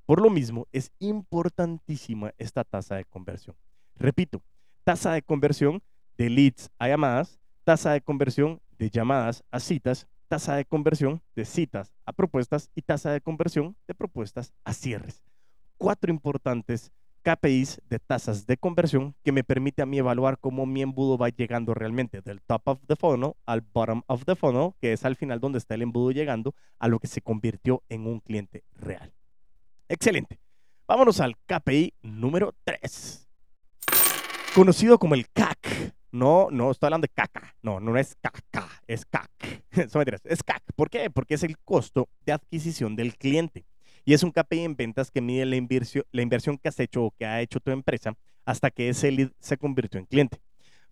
Por 0.06 0.20
lo 0.20 0.28
mismo, 0.28 0.66
es 0.72 0.90
importantísima 0.98 2.34
esta 2.36 2.64
tasa 2.64 2.96
de 2.96 3.04
conversión. 3.04 3.54
Repito, 3.94 4.42
tasa 4.82 5.12
de 5.12 5.22
conversión 5.22 5.80
de 6.16 6.30
leads 6.30 6.68
a 6.80 6.88
llamadas 6.88 7.38
tasa 7.68 7.92
de 7.92 8.00
conversión 8.00 8.62
de 8.78 8.88
llamadas 8.88 9.44
a 9.50 9.60
citas 9.60 10.06
tasa 10.26 10.56
de 10.56 10.64
conversión 10.64 11.20
de 11.36 11.44
citas 11.44 11.92
a 12.06 12.14
propuestas 12.14 12.70
y 12.74 12.80
tasa 12.80 13.12
de 13.12 13.20
conversión 13.20 13.76
de 13.86 13.92
propuestas 13.92 14.54
a 14.64 14.72
cierres. 14.72 15.22
Cuatro 15.76 16.10
importantes 16.10 16.92
KPIs 17.22 17.82
de 17.90 17.98
tasas 17.98 18.46
de 18.46 18.56
conversión 18.56 19.14
que 19.22 19.32
me 19.32 19.44
permite 19.44 19.82
a 19.82 19.86
mí 19.86 19.98
evaluar 19.98 20.38
cómo 20.38 20.64
mi 20.64 20.80
embudo 20.80 21.18
va 21.18 21.28
llegando 21.28 21.74
realmente 21.74 22.22
del 22.22 22.40
top 22.40 22.62
of 22.68 22.78
the 22.86 22.96
funnel 22.96 23.34
al 23.44 23.60
bottom 23.60 24.00
of 24.06 24.24
the 24.24 24.34
funnel, 24.34 24.70
que 24.80 24.94
es 24.94 25.04
al 25.04 25.16
final 25.16 25.38
donde 25.38 25.58
está 25.58 25.74
el 25.74 25.82
embudo 25.82 26.10
llegando 26.10 26.54
a 26.78 26.88
lo 26.88 26.98
que 26.98 27.06
se 27.06 27.20
convirtió 27.20 27.82
en 27.90 28.06
un 28.06 28.20
cliente 28.20 28.64
real. 28.76 29.12
Excelente. 29.90 30.40
Vámonos 30.86 31.20
al 31.20 31.36
KPI 31.36 31.92
número 32.00 32.54
3. 32.64 33.28
Conocido 34.54 34.98
como 34.98 35.14
el 35.14 35.28
CAC. 35.28 35.97
No, 36.10 36.48
no 36.50 36.70
estoy 36.70 36.86
hablando 36.86 37.06
de 37.06 37.12
caca. 37.12 37.54
No, 37.62 37.80
no 37.80 37.96
es 37.96 38.16
caca, 38.20 38.68
es 38.86 39.04
CAC. 39.04 39.30
es 40.24 40.42
CAC. 40.42 40.62
¿Por 40.74 40.88
qué? 40.90 41.10
Porque 41.10 41.34
es 41.34 41.42
el 41.42 41.58
costo 41.58 42.08
de 42.24 42.32
adquisición 42.32 42.96
del 42.96 43.16
cliente. 43.16 43.66
Y 44.04 44.14
es 44.14 44.22
un 44.22 44.32
KPI 44.32 44.60
en 44.60 44.76
ventas 44.76 45.10
que 45.10 45.20
mide 45.20 45.44
la 45.44 45.56
inversión, 45.56 46.56
que 46.56 46.68
has 46.68 46.80
hecho 46.80 47.04
o 47.04 47.10
que 47.10 47.26
ha 47.26 47.42
hecho 47.42 47.60
tu 47.60 47.70
empresa 47.70 48.14
hasta 48.46 48.70
que 48.70 48.88
ese 48.88 49.12
lead 49.12 49.32
se 49.38 49.58
convirtió 49.58 50.00
en 50.00 50.06
cliente. 50.06 50.40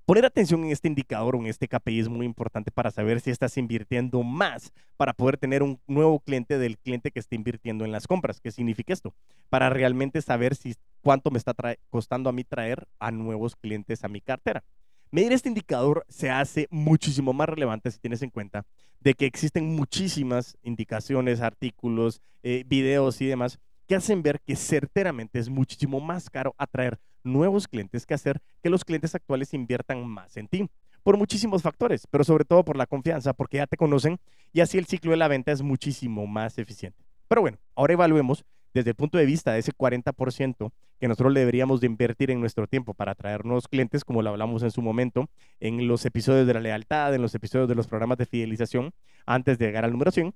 Poner 0.04 0.26
atención 0.26 0.62
en 0.64 0.70
este 0.70 0.86
indicador 0.86 1.34
o 1.34 1.40
en 1.40 1.46
este 1.46 1.66
KPI 1.66 2.00
es 2.00 2.08
muy 2.08 2.26
importante 2.26 2.70
para 2.70 2.90
saber 2.90 3.20
si 3.20 3.30
estás 3.30 3.56
invirtiendo 3.56 4.22
más 4.22 4.70
para 4.98 5.14
poder 5.14 5.38
tener 5.38 5.62
un 5.62 5.80
nuevo 5.86 6.20
cliente 6.20 6.58
del 6.58 6.76
cliente 6.78 7.10
que 7.10 7.18
esté 7.18 7.36
invirtiendo 7.36 7.84
en 7.86 7.90
las 7.90 8.06
compras. 8.06 8.38
¿Qué 8.38 8.52
significa 8.52 8.92
esto? 8.92 9.14
Para 9.48 9.70
realmente 9.70 10.20
saber 10.20 10.54
si 10.54 10.74
cuánto 11.00 11.30
me 11.30 11.38
está 11.38 11.54
costando 11.88 12.28
a 12.28 12.32
mí 12.32 12.44
traer 12.44 12.86
a 12.98 13.10
nuevos 13.10 13.56
clientes 13.56 14.04
a 14.04 14.08
mi 14.08 14.20
cartera. 14.20 14.62
Medir 15.10 15.32
este 15.32 15.48
indicador 15.48 16.04
se 16.08 16.30
hace 16.30 16.66
muchísimo 16.70 17.32
más 17.32 17.48
relevante 17.48 17.90
si 17.90 17.98
tienes 17.98 18.22
en 18.22 18.30
cuenta 18.30 18.66
de 19.00 19.14
que 19.14 19.26
existen 19.26 19.76
muchísimas 19.76 20.56
indicaciones, 20.62 21.40
artículos, 21.40 22.20
eh, 22.42 22.64
videos 22.66 23.20
y 23.20 23.26
demás 23.26 23.58
que 23.86 23.94
hacen 23.94 24.22
ver 24.22 24.40
que 24.40 24.56
certeramente 24.56 25.38
es 25.38 25.48
muchísimo 25.48 26.00
más 26.00 26.28
caro 26.28 26.54
atraer 26.58 26.98
nuevos 27.22 27.68
clientes 27.68 28.04
que 28.04 28.14
hacer 28.14 28.40
que 28.62 28.70
los 28.70 28.84
clientes 28.84 29.14
actuales 29.14 29.54
inviertan 29.54 30.04
más 30.06 30.36
en 30.36 30.48
ti. 30.48 30.68
Por 31.04 31.16
muchísimos 31.16 31.62
factores, 31.62 32.04
pero 32.10 32.24
sobre 32.24 32.44
todo 32.44 32.64
por 32.64 32.76
la 32.76 32.86
confianza, 32.86 33.32
porque 33.32 33.58
ya 33.58 33.68
te 33.68 33.76
conocen 33.76 34.18
y 34.52 34.60
así 34.60 34.76
el 34.76 34.86
ciclo 34.86 35.12
de 35.12 35.18
la 35.18 35.28
venta 35.28 35.52
es 35.52 35.62
muchísimo 35.62 36.26
más 36.26 36.58
eficiente. 36.58 37.04
Pero 37.28 37.42
bueno, 37.42 37.58
ahora 37.76 37.92
evaluemos 37.92 38.44
desde 38.76 38.90
el 38.90 38.94
punto 38.94 39.16
de 39.16 39.24
vista 39.24 39.52
de 39.54 39.60
ese 39.60 39.72
40% 39.72 40.70
que 41.00 41.08
nosotros 41.08 41.32
deberíamos 41.32 41.80
de 41.80 41.86
invertir 41.86 42.30
en 42.30 42.40
nuestro 42.40 42.66
tiempo 42.66 42.92
para 42.92 43.12
atraer 43.12 43.46
nuevos 43.46 43.68
clientes, 43.68 44.04
como 44.04 44.20
lo 44.20 44.28
hablamos 44.28 44.62
en 44.62 44.70
su 44.70 44.82
momento, 44.82 45.30
en 45.60 45.88
los 45.88 46.04
episodios 46.04 46.46
de 46.46 46.52
la 46.52 46.60
lealtad, 46.60 47.14
en 47.14 47.22
los 47.22 47.34
episodios 47.34 47.70
de 47.70 47.74
los 47.74 47.86
programas 47.86 48.18
de 48.18 48.26
fidelización, 48.26 48.92
antes 49.24 49.58
de 49.58 49.64
llegar 49.64 49.86
al 49.86 49.92
número 49.92 50.10
100, 50.10 50.34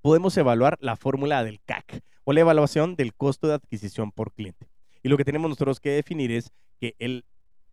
podemos 0.00 0.36
evaluar 0.36 0.76
la 0.80 0.96
fórmula 0.96 1.44
del 1.44 1.60
CAC 1.60 2.02
o 2.24 2.32
la 2.32 2.40
evaluación 2.40 2.96
del 2.96 3.14
costo 3.14 3.46
de 3.46 3.54
adquisición 3.54 4.10
por 4.10 4.32
cliente. 4.32 4.66
Y 5.04 5.08
lo 5.08 5.16
que 5.16 5.24
tenemos 5.24 5.48
nosotros 5.48 5.78
que 5.78 5.90
definir 5.90 6.32
es 6.32 6.50
que 6.80 6.96
el, 6.98 7.24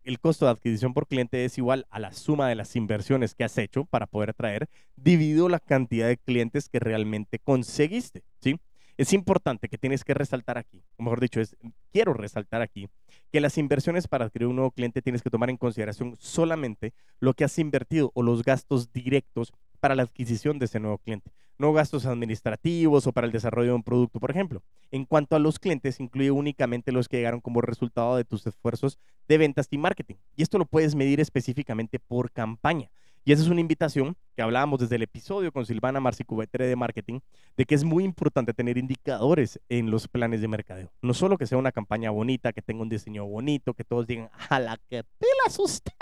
el 0.04 0.20
costo 0.20 0.44
de 0.44 0.52
adquisición 0.52 0.94
por 0.94 1.08
cliente 1.08 1.44
es 1.44 1.58
igual 1.58 1.88
a 1.90 1.98
la 1.98 2.12
suma 2.12 2.48
de 2.48 2.54
las 2.54 2.76
inversiones 2.76 3.34
que 3.34 3.42
has 3.42 3.58
hecho 3.58 3.86
para 3.86 4.06
poder 4.06 4.30
atraer, 4.30 4.68
dividido 4.94 5.48
la 5.48 5.58
cantidad 5.58 6.06
de 6.06 6.16
clientes 6.16 6.68
que 6.68 6.78
realmente 6.78 7.40
conseguiste, 7.40 8.22
¿sí? 8.40 8.60
Es 9.00 9.14
importante 9.14 9.70
que 9.70 9.78
tienes 9.78 10.04
que 10.04 10.12
resaltar 10.12 10.58
aquí, 10.58 10.82
o 10.98 11.02
mejor 11.02 11.20
dicho, 11.20 11.40
es, 11.40 11.56
quiero 11.90 12.12
resaltar 12.12 12.60
aquí, 12.60 12.90
que 13.32 13.40
las 13.40 13.56
inversiones 13.56 14.06
para 14.06 14.26
adquirir 14.26 14.48
un 14.48 14.56
nuevo 14.56 14.72
cliente 14.72 15.00
tienes 15.00 15.22
que 15.22 15.30
tomar 15.30 15.48
en 15.48 15.56
consideración 15.56 16.16
solamente 16.18 16.92
lo 17.18 17.32
que 17.32 17.44
has 17.44 17.58
invertido 17.58 18.12
o 18.12 18.22
los 18.22 18.42
gastos 18.42 18.92
directos 18.92 19.54
para 19.80 19.94
la 19.94 20.02
adquisición 20.02 20.58
de 20.58 20.66
ese 20.66 20.80
nuevo 20.80 20.98
cliente, 20.98 21.30
no 21.56 21.72
gastos 21.72 22.04
administrativos 22.04 23.06
o 23.06 23.12
para 23.12 23.26
el 23.26 23.32
desarrollo 23.32 23.70
de 23.70 23.76
un 23.76 23.82
producto, 23.82 24.20
por 24.20 24.32
ejemplo. 24.32 24.62
En 24.90 25.06
cuanto 25.06 25.34
a 25.34 25.38
los 25.38 25.58
clientes, 25.58 25.98
incluye 25.98 26.30
únicamente 26.30 26.92
los 26.92 27.08
que 27.08 27.16
llegaron 27.16 27.40
como 27.40 27.62
resultado 27.62 28.16
de 28.16 28.26
tus 28.26 28.46
esfuerzos 28.46 28.98
de 29.26 29.38
ventas 29.38 29.68
y 29.70 29.78
marketing. 29.78 30.16
Y 30.36 30.42
esto 30.42 30.58
lo 30.58 30.66
puedes 30.66 30.94
medir 30.94 31.20
específicamente 31.20 32.00
por 32.00 32.30
campaña. 32.32 32.90
Y 33.22 33.32
esa 33.32 33.42
es 33.42 33.48
una 33.48 33.60
invitación 33.60 34.16
que 34.34 34.40
hablábamos 34.40 34.80
desde 34.80 34.96
el 34.96 35.02
episodio 35.02 35.52
con 35.52 35.66
Silvana 35.66 36.00
Marcicubetre 36.00 36.66
de 36.66 36.74
Marketing, 36.74 37.20
de 37.56 37.66
que 37.66 37.74
es 37.74 37.84
muy 37.84 38.04
importante 38.04 38.54
tener 38.54 38.78
indicadores 38.78 39.60
en 39.68 39.90
los 39.90 40.08
planes 40.08 40.40
de 40.40 40.48
mercadeo. 40.48 40.90
No 41.02 41.12
solo 41.12 41.36
que 41.36 41.46
sea 41.46 41.58
una 41.58 41.70
campaña 41.70 42.10
bonita, 42.10 42.52
que 42.52 42.62
tenga 42.62 42.82
un 42.82 42.88
diseño 42.88 43.26
bonito, 43.26 43.74
que 43.74 43.84
todos 43.84 44.06
digan, 44.06 44.30
a 44.48 44.58
la 44.58 44.78
que 44.88 45.04
pilas 45.18 45.58
usted, 45.58 45.92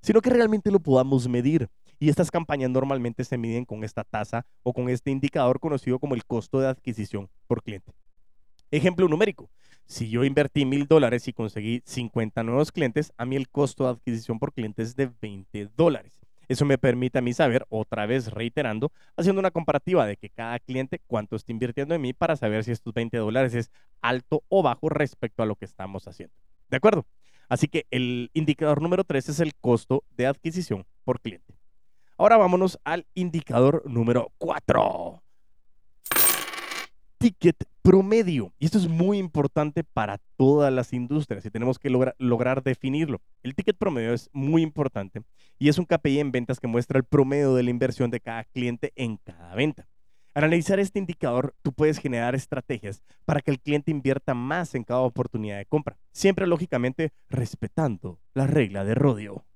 sino 0.00 0.22
que 0.22 0.30
realmente 0.30 0.70
lo 0.70 0.80
podamos 0.80 1.28
medir. 1.28 1.68
Y 2.00 2.08
estas 2.08 2.30
campañas 2.30 2.70
normalmente 2.70 3.24
se 3.24 3.36
miden 3.36 3.66
con 3.66 3.84
esta 3.84 4.02
tasa 4.02 4.46
o 4.62 4.72
con 4.72 4.88
este 4.88 5.10
indicador 5.10 5.60
conocido 5.60 5.98
como 5.98 6.14
el 6.14 6.24
costo 6.24 6.60
de 6.60 6.68
adquisición 6.68 7.28
por 7.46 7.62
cliente. 7.62 7.92
Ejemplo 8.70 9.06
numérico. 9.06 9.50
Si 9.86 10.08
yo 10.08 10.24
invertí 10.24 10.64
mil 10.64 10.86
dólares 10.86 11.28
y 11.28 11.34
conseguí 11.34 11.82
50 11.84 12.42
nuevos 12.42 12.72
clientes, 12.72 13.12
a 13.18 13.26
mí 13.26 13.36
el 13.36 13.48
costo 13.50 13.84
de 13.84 13.90
adquisición 13.90 14.38
por 14.38 14.52
cliente 14.52 14.82
es 14.82 14.96
de 14.96 15.10
20 15.20 15.68
dólares. 15.76 16.13
Eso 16.48 16.64
me 16.64 16.78
permite 16.78 17.18
a 17.18 17.22
mí 17.22 17.32
saber, 17.32 17.66
otra 17.68 18.06
vez 18.06 18.32
reiterando, 18.32 18.92
haciendo 19.16 19.40
una 19.40 19.50
comparativa 19.50 20.06
de 20.06 20.16
que 20.16 20.30
cada 20.30 20.58
cliente 20.58 21.00
cuánto 21.06 21.36
está 21.36 21.52
invirtiendo 21.52 21.94
en 21.94 22.00
mí 22.00 22.12
para 22.12 22.36
saber 22.36 22.64
si 22.64 22.72
estos 22.72 22.94
20 22.94 23.16
dólares 23.16 23.54
es 23.54 23.70
alto 24.00 24.42
o 24.48 24.62
bajo 24.62 24.88
respecto 24.88 25.42
a 25.42 25.46
lo 25.46 25.56
que 25.56 25.64
estamos 25.64 26.06
haciendo. 26.06 26.34
¿De 26.68 26.76
acuerdo? 26.76 27.06
Así 27.48 27.68
que 27.68 27.86
el 27.90 28.30
indicador 28.34 28.80
número 28.80 29.04
3 29.04 29.28
es 29.28 29.40
el 29.40 29.54
costo 29.54 30.04
de 30.16 30.26
adquisición 30.26 30.86
por 31.04 31.20
cliente. 31.20 31.54
Ahora 32.16 32.36
vámonos 32.36 32.78
al 32.84 33.06
indicador 33.14 33.82
número 33.86 34.32
4 34.38 35.23
ticket 37.24 37.56
promedio. 37.80 38.52
Y 38.58 38.66
esto 38.66 38.76
es 38.76 38.86
muy 38.86 39.16
importante 39.16 39.82
para 39.82 40.18
todas 40.36 40.70
las 40.70 40.92
industrias 40.92 41.46
y 41.46 41.50
tenemos 41.50 41.78
que 41.78 41.88
lograr 41.88 42.62
definirlo. 42.62 43.22
El 43.42 43.54
ticket 43.54 43.78
promedio 43.78 44.12
es 44.12 44.28
muy 44.34 44.60
importante 44.60 45.22
y 45.58 45.70
es 45.70 45.78
un 45.78 45.86
KPI 45.86 46.18
en 46.18 46.32
ventas 46.32 46.60
que 46.60 46.66
muestra 46.66 46.98
el 46.98 47.04
promedio 47.04 47.54
de 47.54 47.62
la 47.62 47.70
inversión 47.70 48.10
de 48.10 48.20
cada 48.20 48.44
cliente 48.44 48.92
en 48.94 49.16
cada 49.16 49.54
venta. 49.54 49.88
Al 50.34 50.44
analizar 50.44 50.78
este 50.78 50.98
indicador, 50.98 51.54
tú 51.62 51.72
puedes 51.72 51.98
generar 51.98 52.34
estrategias 52.34 53.02
para 53.24 53.40
que 53.40 53.52
el 53.52 53.58
cliente 53.58 53.90
invierta 53.90 54.34
más 54.34 54.74
en 54.74 54.84
cada 54.84 55.00
oportunidad 55.00 55.56
de 55.56 55.64
compra, 55.64 55.96
siempre 56.12 56.46
lógicamente 56.46 57.14
respetando 57.30 58.20
la 58.34 58.46
regla 58.46 58.84
de 58.84 58.96
rodeo. 58.96 59.46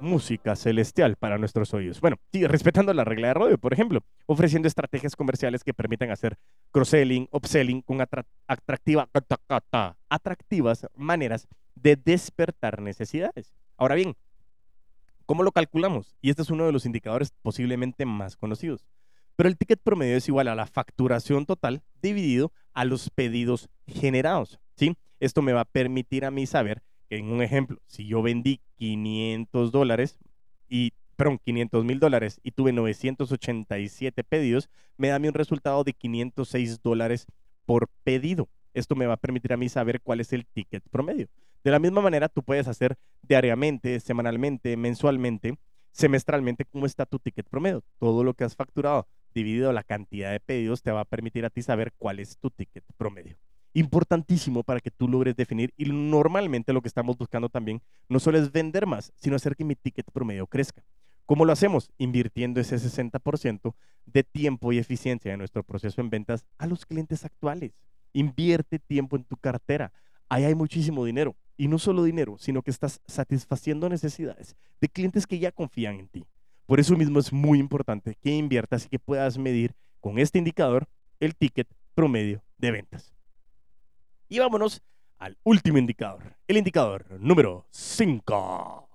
Música 0.00 0.56
celestial 0.56 1.16
para 1.16 1.38
nuestros 1.38 1.72
oídos. 1.74 2.00
Bueno, 2.00 2.16
sí, 2.32 2.46
respetando 2.46 2.92
la 2.94 3.04
regla 3.04 3.28
de 3.28 3.34
radio, 3.34 3.58
por 3.58 3.72
ejemplo, 3.72 4.00
ofreciendo 4.26 4.68
estrategias 4.68 5.16
comerciales 5.16 5.64
que 5.64 5.74
permitan 5.74 6.10
hacer 6.10 6.36
cross-selling, 6.72 7.28
upselling 7.32 7.82
con 7.82 8.00
atractiva, 8.46 9.08
atractivas 10.08 10.86
maneras 10.94 11.48
de 11.74 11.96
despertar 11.96 12.80
necesidades. 12.80 13.54
Ahora 13.76 13.94
bien, 13.94 14.16
¿cómo 15.26 15.42
lo 15.42 15.52
calculamos? 15.52 16.16
Y 16.20 16.30
este 16.30 16.42
es 16.42 16.50
uno 16.50 16.66
de 16.66 16.72
los 16.72 16.86
indicadores 16.86 17.32
posiblemente 17.42 18.04
más 18.06 18.36
conocidos. 18.36 18.86
Pero 19.36 19.48
el 19.48 19.56
ticket 19.56 19.80
promedio 19.82 20.16
es 20.16 20.28
igual 20.28 20.48
a 20.48 20.54
la 20.54 20.66
facturación 20.66 21.46
total 21.46 21.82
dividido 22.02 22.52
a 22.74 22.84
los 22.84 23.08
pedidos 23.08 23.70
generados. 23.86 24.60
¿sí? 24.76 24.96
Esto 25.18 25.40
me 25.40 25.54
va 25.54 25.62
a 25.62 25.64
permitir 25.64 26.24
a 26.24 26.30
mí 26.30 26.46
saber 26.46 26.82
en 27.10 27.30
un 27.30 27.42
ejemplo, 27.42 27.78
si 27.86 28.06
yo 28.06 28.22
vendí 28.22 28.60
500 28.76 29.72
dólares 29.72 30.18
y, 30.68 30.92
perdón, 31.16 31.38
500 31.44 31.84
mil 31.84 31.98
dólares 31.98 32.40
y 32.42 32.52
tuve 32.52 32.72
987 32.72 34.24
pedidos, 34.24 34.70
me 34.96 35.08
da 35.08 35.16
a 35.16 35.18
un 35.18 35.34
resultado 35.34 35.84
de 35.84 35.92
506 35.92 36.82
dólares 36.82 37.26
por 37.66 37.88
pedido. 38.04 38.48
Esto 38.72 38.94
me 38.94 39.06
va 39.06 39.14
a 39.14 39.18
permitir 39.18 39.52
a 39.52 39.56
mí 39.56 39.68
saber 39.68 40.00
cuál 40.00 40.20
es 40.20 40.32
el 40.32 40.46
ticket 40.46 40.84
promedio. 40.90 41.28
De 41.64 41.72
la 41.72 41.80
misma 41.80 42.00
manera, 42.00 42.28
tú 42.28 42.42
puedes 42.42 42.68
hacer 42.68 42.96
diariamente, 43.22 43.98
semanalmente, 44.00 44.76
mensualmente, 44.76 45.58
semestralmente, 45.90 46.64
cómo 46.64 46.86
está 46.86 47.04
tu 47.04 47.18
ticket 47.18 47.48
promedio. 47.48 47.82
Todo 47.98 48.22
lo 48.22 48.34
que 48.34 48.44
has 48.44 48.54
facturado 48.54 49.08
dividido 49.34 49.72
la 49.72 49.82
cantidad 49.82 50.30
de 50.30 50.40
pedidos 50.40 50.82
te 50.82 50.92
va 50.92 51.00
a 51.00 51.04
permitir 51.04 51.44
a 51.44 51.50
ti 51.50 51.62
saber 51.62 51.92
cuál 51.98 52.20
es 52.20 52.38
tu 52.38 52.50
ticket 52.50 52.84
promedio 52.96 53.36
importantísimo 53.74 54.62
para 54.62 54.80
que 54.80 54.90
tú 54.90 55.08
logres 55.08 55.36
definir. 55.36 55.72
Y 55.76 55.86
normalmente 55.86 56.72
lo 56.72 56.82
que 56.82 56.88
estamos 56.88 57.16
buscando 57.16 57.48
también 57.48 57.82
no 58.08 58.20
solo 58.20 58.38
es 58.38 58.52
vender 58.52 58.86
más, 58.86 59.12
sino 59.16 59.36
hacer 59.36 59.56
que 59.56 59.64
mi 59.64 59.74
ticket 59.74 60.10
promedio 60.10 60.46
crezca. 60.46 60.82
¿Cómo 61.26 61.44
lo 61.44 61.52
hacemos? 61.52 61.90
Invirtiendo 61.98 62.60
ese 62.60 62.76
60% 62.76 63.74
de 64.06 64.24
tiempo 64.24 64.72
y 64.72 64.78
eficiencia 64.78 65.30
de 65.30 65.36
nuestro 65.36 65.62
proceso 65.62 66.00
en 66.00 66.10
ventas 66.10 66.44
a 66.58 66.66
los 66.66 66.84
clientes 66.84 67.24
actuales. 67.24 67.72
Invierte 68.12 68.80
tiempo 68.80 69.16
en 69.16 69.24
tu 69.24 69.36
cartera. 69.36 69.92
Ahí 70.28 70.44
hay 70.44 70.54
muchísimo 70.54 71.04
dinero. 71.04 71.36
Y 71.56 71.68
no 71.68 71.78
solo 71.78 72.02
dinero, 72.02 72.36
sino 72.38 72.62
que 72.62 72.70
estás 72.70 73.00
satisfaciendo 73.06 73.88
necesidades 73.88 74.56
de 74.80 74.88
clientes 74.88 75.26
que 75.26 75.38
ya 75.38 75.52
confían 75.52 76.00
en 76.00 76.08
ti. 76.08 76.24
Por 76.66 76.80
eso 76.80 76.96
mismo 76.96 77.18
es 77.18 77.32
muy 77.32 77.58
importante 77.58 78.16
que 78.20 78.30
inviertas 78.34 78.86
y 78.86 78.88
que 78.88 78.98
puedas 78.98 79.38
medir 79.38 79.74
con 80.00 80.18
este 80.18 80.38
indicador 80.38 80.88
el 81.20 81.36
ticket 81.36 81.68
promedio 81.94 82.42
de 82.58 82.70
ventas. 82.70 83.12
Y 84.32 84.38
vámonos 84.38 84.80
al 85.18 85.36
último 85.42 85.78
indicador, 85.78 86.36
el 86.46 86.56
indicador 86.56 87.04
número 87.18 87.66
5. 87.70 88.88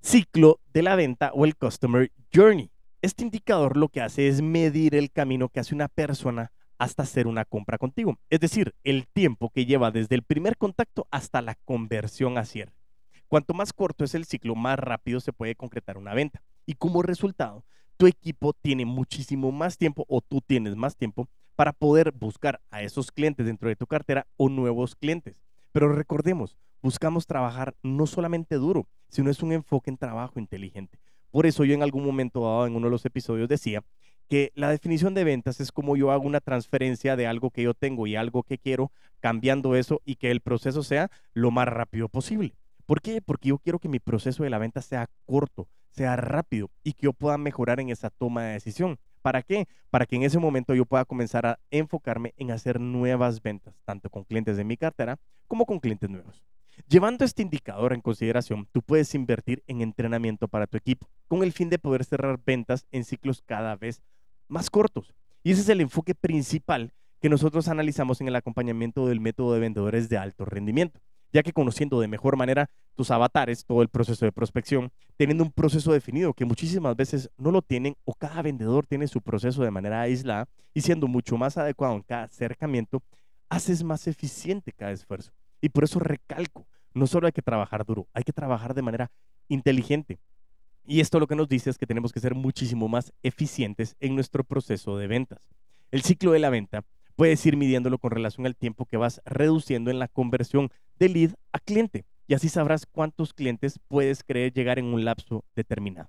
Ciclo 0.00 0.58
de 0.72 0.82
la 0.82 0.96
venta 0.96 1.30
o 1.32 1.44
el 1.44 1.54
Customer 1.54 2.10
Journey. 2.34 2.72
Este 3.02 3.22
indicador 3.22 3.76
lo 3.76 3.88
que 3.88 4.00
hace 4.00 4.26
es 4.26 4.42
medir 4.42 4.96
el 4.96 5.12
camino 5.12 5.48
que 5.48 5.60
hace 5.60 5.76
una 5.76 5.86
persona 5.86 6.50
hasta 6.76 7.04
hacer 7.04 7.28
una 7.28 7.44
compra 7.44 7.78
contigo. 7.78 8.18
Es 8.30 8.40
decir, 8.40 8.74
el 8.82 9.06
tiempo 9.06 9.50
que 9.50 9.64
lleva 9.64 9.92
desde 9.92 10.16
el 10.16 10.24
primer 10.24 10.56
contacto 10.56 11.06
hasta 11.12 11.40
la 11.40 11.54
conversión 11.54 12.36
a 12.36 12.44
cierre. 12.44 12.74
Cuanto 13.28 13.54
más 13.54 13.72
corto 13.72 14.02
es 14.02 14.16
el 14.16 14.24
ciclo, 14.24 14.56
más 14.56 14.76
rápido 14.76 15.20
se 15.20 15.32
puede 15.32 15.54
concretar 15.54 15.98
una 15.98 16.14
venta. 16.14 16.42
Y 16.66 16.74
como 16.74 17.00
resultado, 17.00 17.64
tu 17.96 18.08
equipo 18.08 18.54
tiene 18.54 18.86
muchísimo 18.86 19.52
más 19.52 19.78
tiempo 19.78 20.04
o 20.08 20.20
tú 20.20 20.40
tienes 20.40 20.74
más 20.74 20.96
tiempo 20.96 21.28
para 21.60 21.74
poder 21.74 22.12
buscar 22.12 22.58
a 22.70 22.80
esos 22.80 23.12
clientes 23.12 23.44
dentro 23.44 23.68
de 23.68 23.76
tu 23.76 23.86
cartera 23.86 24.26
o 24.38 24.48
nuevos 24.48 24.96
clientes. 24.96 25.42
Pero 25.72 25.92
recordemos, 25.92 26.56
buscamos 26.80 27.26
trabajar 27.26 27.74
no 27.82 28.06
solamente 28.06 28.54
duro, 28.54 28.88
sino 29.10 29.28
es 29.28 29.42
un 29.42 29.52
enfoque 29.52 29.90
en 29.90 29.98
trabajo 29.98 30.40
inteligente. 30.40 30.98
Por 31.30 31.44
eso 31.44 31.66
yo 31.66 31.74
en 31.74 31.82
algún 31.82 32.02
momento 32.02 32.40
dado 32.40 32.66
en 32.66 32.76
uno 32.76 32.86
de 32.86 32.92
los 32.92 33.04
episodios 33.04 33.46
decía 33.46 33.84
que 34.26 34.52
la 34.54 34.70
definición 34.70 35.12
de 35.12 35.24
ventas 35.24 35.60
es 35.60 35.70
como 35.70 35.98
yo 35.98 36.12
hago 36.12 36.26
una 36.26 36.40
transferencia 36.40 37.14
de 37.14 37.26
algo 37.26 37.50
que 37.50 37.64
yo 37.64 37.74
tengo 37.74 38.06
y 38.06 38.16
algo 38.16 38.42
que 38.42 38.56
quiero, 38.56 38.90
cambiando 39.20 39.76
eso 39.76 40.00
y 40.06 40.14
que 40.14 40.30
el 40.30 40.40
proceso 40.40 40.82
sea 40.82 41.10
lo 41.34 41.50
más 41.50 41.68
rápido 41.68 42.08
posible. 42.08 42.54
¿Por 42.86 43.02
qué? 43.02 43.20
Porque 43.20 43.50
yo 43.50 43.58
quiero 43.58 43.80
que 43.80 43.90
mi 43.90 44.00
proceso 44.00 44.44
de 44.44 44.48
la 44.48 44.56
venta 44.56 44.80
sea 44.80 45.10
corto, 45.26 45.68
sea 45.90 46.16
rápido 46.16 46.70
y 46.82 46.94
que 46.94 47.02
yo 47.02 47.12
pueda 47.12 47.36
mejorar 47.36 47.80
en 47.80 47.90
esa 47.90 48.08
toma 48.08 48.44
de 48.44 48.52
decisión. 48.54 48.98
¿Para 49.22 49.42
qué? 49.42 49.66
Para 49.90 50.06
que 50.06 50.16
en 50.16 50.22
ese 50.22 50.38
momento 50.38 50.74
yo 50.74 50.86
pueda 50.86 51.04
comenzar 51.04 51.46
a 51.46 51.58
enfocarme 51.70 52.34
en 52.36 52.50
hacer 52.50 52.80
nuevas 52.80 53.42
ventas, 53.42 53.74
tanto 53.84 54.10
con 54.10 54.24
clientes 54.24 54.56
de 54.56 54.64
mi 54.64 54.76
cartera 54.76 55.18
como 55.46 55.66
con 55.66 55.80
clientes 55.80 56.08
nuevos. 56.08 56.42
Llevando 56.88 57.24
este 57.24 57.42
indicador 57.42 57.92
en 57.92 58.00
consideración, 58.00 58.66
tú 58.72 58.82
puedes 58.82 59.14
invertir 59.14 59.62
en 59.66 59.82
entrenamiento 59.82 60.48
para 60.48 60.66
tu 60.66 60.76
equipo, 60.76 61.08
con 61.28 61.42
el 61.42 61.52
fin 61.52 61.68
de 61.68 61.78
poder 61.78 62.04
cerrar 62.04 62.40
ventas 62.44 62.86
en 62.90 63.04
ciclos 63.04 63.42
cada 63.44 63.76
vez 63.76 64.02
más 64.48 64.70
cortos. 64.70 65.14
Y 65.42 65.52
ese 65.52 65.62
es 65.62 65.68
el 65.68 65.80
enfoque 65.80 66.14
principal 66.14 66.92
que 67.20 67.28
nosotros 67.28 67.68
analizamos 67.68 68.20
en 68.20 68.28
el 68.28 68.36
acompañamiento 68.36 69.06
del 69.06 69.20
método 69.20 69.52
de 69.52 69.60
vendedores 69.60 70.08
de 70.08 70.16
alto 70.16 70.46
rendimiento 70.46 71.00
ya 71.32 71.42
que 71.42 71.52
conociendo 71.52 72.00
de 72.00 72.08
mejor 72.08 72.36
manera 72.36 72.70
tus 72.94 73.10
avatares, 73.10 73.64
todo 73.64 73.82
el 73.82 73.88
proceso 73.88 74.24
de 74.24 74.32
prospección, 74.32 74.90
teniendo 75.16 75.44
un 75.44 75.52
proceso 75.52 75.92
definido 75.92 76.34
que 76.34 76.44
muchísimas 76.44 76.96
veces 76.96 77.30
no 77.36 77.50
lo 77.50 77.62
tienen 77.62 77.96
o 78.04 78.14
cada 78.14 78.42
vendedor 78.42 78.86
tiene 78.86 79.08
su 79.08 79.20
proceso 79.20 79.62
de 79.62 79.70
manera 79.70 80.02
aislada 80.02 80.48
y 80.74 80.80
siendo 80.82 81.06
mucho 81.06 81.36
más 81.36 81.56
adecuado 81.56 81.94
en 81.94 82.02
cada 82.02 82.24
acercamiento, 82.24 83.02
haces 83.48 83.82
más 83.82 84.06
eficiente 84.06 84.72
cada 84.72 84.92
esfuerzo. 84.92 85.32
Y 85.60 85.68
por 85.68 85.84
eso 85.84 85.98
recalco, 85.98 86.66
no 86.94 87.06
solo 87.06 87.26
hay 87.26 87.32
que 87.32 87.42
trabajar 87.42 87.84
duro, 87.84 88.06
hay 88.12 88.22
que 88.22 88.32
trabajar 88.32 88.74
de 88.74 88.82
manera 88.82 89.10
inteligente. 89.48 90.18
Y 90.84 91.00
esto 91.00 91.20
lo 91.20 91.26
que 91.26 91.36
nos 91.36 91.48
dice 91.48 91.70
es 91.70 91.78
que 91.78 91.86
tenemos 91.86 92.12
que 92.12 92.20
ser 92.20 92.34
muchísimo 92.34 92.88
más 92.88 93.12
eficientes 93.22 93.96
en 94.00 94.14
nuestro 94.14 94.44
proceso 94.44 94.96
de 94.96 95.06
ventas. 95.06 95.40
El 95.90 96.02
ciclo 96.02 96.32
de 96.32 96.38
la 96.38 96.50
venta 96.50 96.84
puedes 97.16 97.44
ir 97.44 97.56
midiéndolo 97.56 97.98
con 97.98 98.10
relación 98.10 98.46
al 98.46 98.56
tiempo 98.56 98.86
que 98.86 98.96
vas 98.96 99.20
reduciendo 99.24 99.90
en 99.90 99.98
la 99.98 100.08
conversión 100.08 100.70
de 101.00 101.08
lead 101.08 101.30
a 101.52 101.58
cliente. 101.58 102.04
Y 102.28 102.34
así 102.34 102.48
sabrás 102.48 102.86
cuántos 102.86 103.34
clientes 103.34 103.80
puedes 103.88 104.22
creer 104.22 104.52
llegar 104.52 104.78
en 104.78 104.84
un 104.84 105.04
lapso 105.04 105.44
determinado. 105.56 106.08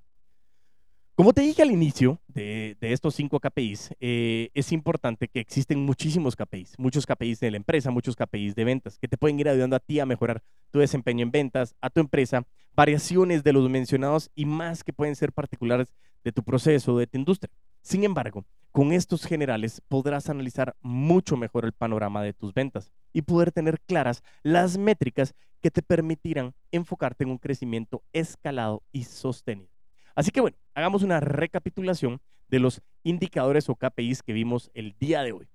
Como 1.16 1.34
te 1.34 1.42
dije 1.42 1.62
al 1.62 1.72
inicio 1.72 2.20
de, 2.28 2.78
estos 2.80 3.16
cinco 3.16 3.40
KPIs, 3.40 3.96
eh, 4.00 4.50
es 4.54 4.72
importante 4.72 5.28
que 5.28 5.40
existen 5.40 5.84
muchísimos 5.84 6.36
KPIs, 6.36 6.76
muchos 6.78 7.06
KPIs 7.06 7.40
de 7.40 7.52
la 7.52 7.58
empresa, 7.58 7.92
muchos 7.92 8.16
KPIs 8.16 8.56
de 8.56 8.64
ventas, 8.64 8.98
que 8.98 9.08
te 9.08 9.18
pueden 9.18 9.40
ir 9.40 9.50
ayudando 9.50 9.76
a 9.76 9.80
ti 9.80 10.00
a 10.00 10.06
mejorar 10.06 10.42
tu 10.72 10.80
desempeño 10.80 11.24
en 11.24 11.32
ventas, 11.32 11.76
a 11.82 11.90
tu 11.90 12.00
empresa, 12.00 12.46
variaciones 12.76 13.44
de 13.44 13.54
los 13.54 13.70
mencionados 13.70 14.32
y 14.36 14.46
más 14.46 14.84
que 14.84 14.94
pueden 14.94 15.16
ser 15.16 15.32
particulares 15.34 15.94
de 16.24 16.32
tu 16.32 16.44
proceso, 16.44 16.98
de 16.98 17.08
tu 17.08 17.18
industria. 17.18 17.54
Sin 17.82 18.04
embargo, 18.04 18.46
con 18.72 18.94
estos 18.94 19.26
generales 19.26 19.82
podrás 19.88 20.30
analizar 20.30 20.76
mucho 20.82 21.36
mejor 21.36 21.66
el 21.66 21.74
panorama 21.74 22.24
de 22.24 22.34
tus 22.34 22.54
ventas 22.54 22.92
y 23.14 23.24
poder 23.24 23.52
tener 23.52 23.80
claras 23.82 24.24
las 24.44 24.78
métricas 24.78 25.34
que 25.62 25.72
te 25.72 25.82
permitirán 25.82 26.54
enfocarte 26.72 27.24
en 27.24 27.32
un 27.32 27.38
crecimiento 27.38 28.04
escalado 28.14 28.84
y 28.92 29.04
sostenido. 29.04 29.70
Así 30.16 30.32
que 30.32 30.42
bueno, 30.42 30.58
hagamos 30.74 31.04
una 31.04 31.20
recapitulación 31.20 32.20
de 32.50 32.60
los 32.60 32.82
indicadores 33.04 33.70
o 33.70 33.76
KPIs 33.76 34.24
que 34.24 34.34
vimos 34.34 34.70
el 34.74 34.96
día 35.00 35.24
de 35.24 35.32
hoy. 35.32 35.48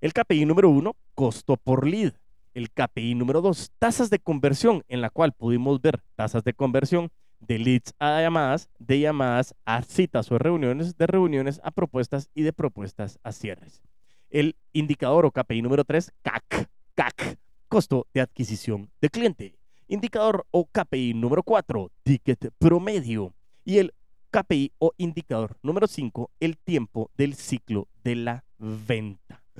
El 0.00 0.12
KPI 0.12 0.44
número 0.44 0.68
uno, 0.68 0.94
costo 1.14 1.56
por 1.56 1.86
lead. 1.86 2.12
El 2.54 2.70
KPI 2.70 3.14
número 3.14 3.40
dos, 3.40 3.72
tasas 3.78 4.08
de 4.08 4.18
conversión, 4.18 4.84
en 4.88 5.00
la 5.00 5.10
cual 5.10 5.32
pudimos 5.32 5.80
ver 5.80 6.00
tasas 6.14 6.44
de 6.44 6.54
conversión 6.54 7.10
de 7.40 7.58
leads 7.58 7.94
a 7.98 8.20
llamadas, 8.20 8.70
de 8.78 9.00
llamadas 9.00 9.54
a 9.64 9.82
citas 9.82 10.30
o 10.30 10.38
reuniones, 10.38 10.96
de 10.96 11.06
reuniones 11.06 11.60
a 11.64 11.70
propuestas 11.70 12.30
y 12.34 12.42
de 12.42 12.52
propuestas 12.52 13.18
a 13.22 13.32
cierres. 13.32 13.82
El 14.30 14.56
indicador 14.72 15.26
o 15.26 15.30
KPI 15.30 15.62
número 15.62 15.84
3, 15.84 16.12
CAC, 16.22 16.68
CAC, 16.96 17.38
costo 17.68 18.06
de 18.14 18.22
adquisición 18.22 18.90
de 19.02 19.10
cliente. 19.10 19.58
Indicador 19.86 20.46
o 20.50 20.64
KPI 20.64 21.12
número 21.12 21.42
4, 21.42 21.92
ticket 22.02 22.50
promedio. 22.58 23.34
Y 23.64 23.78
el 23.78 23.94
KPI 24.30 24.72
o 24.78 24.92
indicador 24.96 25.58
número 25.62 25.86
5, 25.86 26.30
el 26.40 26.56
tiempo 26.56 27.10
del 27.16 27.34
ciclo 27.34 27.86
de 28.02 28.16
la 28.16 28.44
venta. 28.58 29.42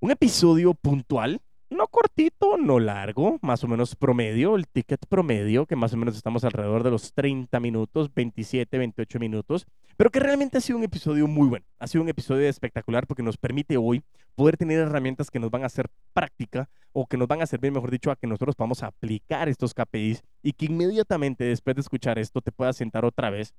Un 0.00 0.10
episodio 0.10 0.74
puntual 0.74 1.40
no 1.72 1.88
cortito, 1.88 2.56
no 2.56 2.78
largo, 2.78 3.38
más 3.42 3.64
o 3.64 3.68
menos 3.68 3.96
promedio, 3.96 4.56
el 4.56 4.68
ticket 4.68 5.06
promedio, 5.06 5.66
que 5.66 5.76
más 5.76 5.92
o 5.92 5.96
menos 5.96 6.16
estamos 6.16 6.44
alrededor 6.44 6.82
de 6.82 6.90
los 6.90 7.12
30 7.12 7.58
minutos, 7.60 8.12
27, 8.14 8.78
28 8.78 9.18
minutos, 9.18 9.66
pero 9.96 10.10
que 10.10 10.20
realmente 10.20 10.58
ha 10.58 10.60
sido 10.60 10.78
un 10.78 10.84
episodio 10.84 11.26
muy 11.26 11.48
bueno, 11.48 11.66
ha 11.78 11.86
sido 11.86 12.02
un 12.02 12.08
episodio 12.08 12.48
espectacular 12.48 13.06
porque 13.06 13.22
nos 13.22 13.36
permite 13.36 13.76
hoy 13.76 14.02
poder 14.34 14.56
tener 14.56 14.78
herramientas 14.78 15.30
que 15.30 15.38
nos 15.38 15.50
van 15.50 15.62
a 15.62 15.66
hacer 15.66 15.88
práctica 16.12 16.68
o 16.92 17.06
que 17.06 17.16
nos 17.16 17.28
van 17.28 17.42
a 17.42 17.46
servir, 17.46 17.72
mejor 17.72 17.90
dicho, 17.90 18.10
a 18.10 18.16
que 18.16 18.26
nosotros 18.26 18.56
vamos 18.56 18.82
a 18.82 18.88
aplicar 18.88 19.48
estos 19.48 19.74
KPIs 19.74 20.22
y 20.42 20.52
que 20.52 20.66
inmediatamente 20.66 21.44
después 21.44 21.76
de 21.76 21.80
escuchar 21.80 22.18
esto 22.18 22.40
te 22.40 22.52
puedas 22.52 22.76
sentar 22.76 23.04
otra 23.04 23.30
vez 23.30 23.54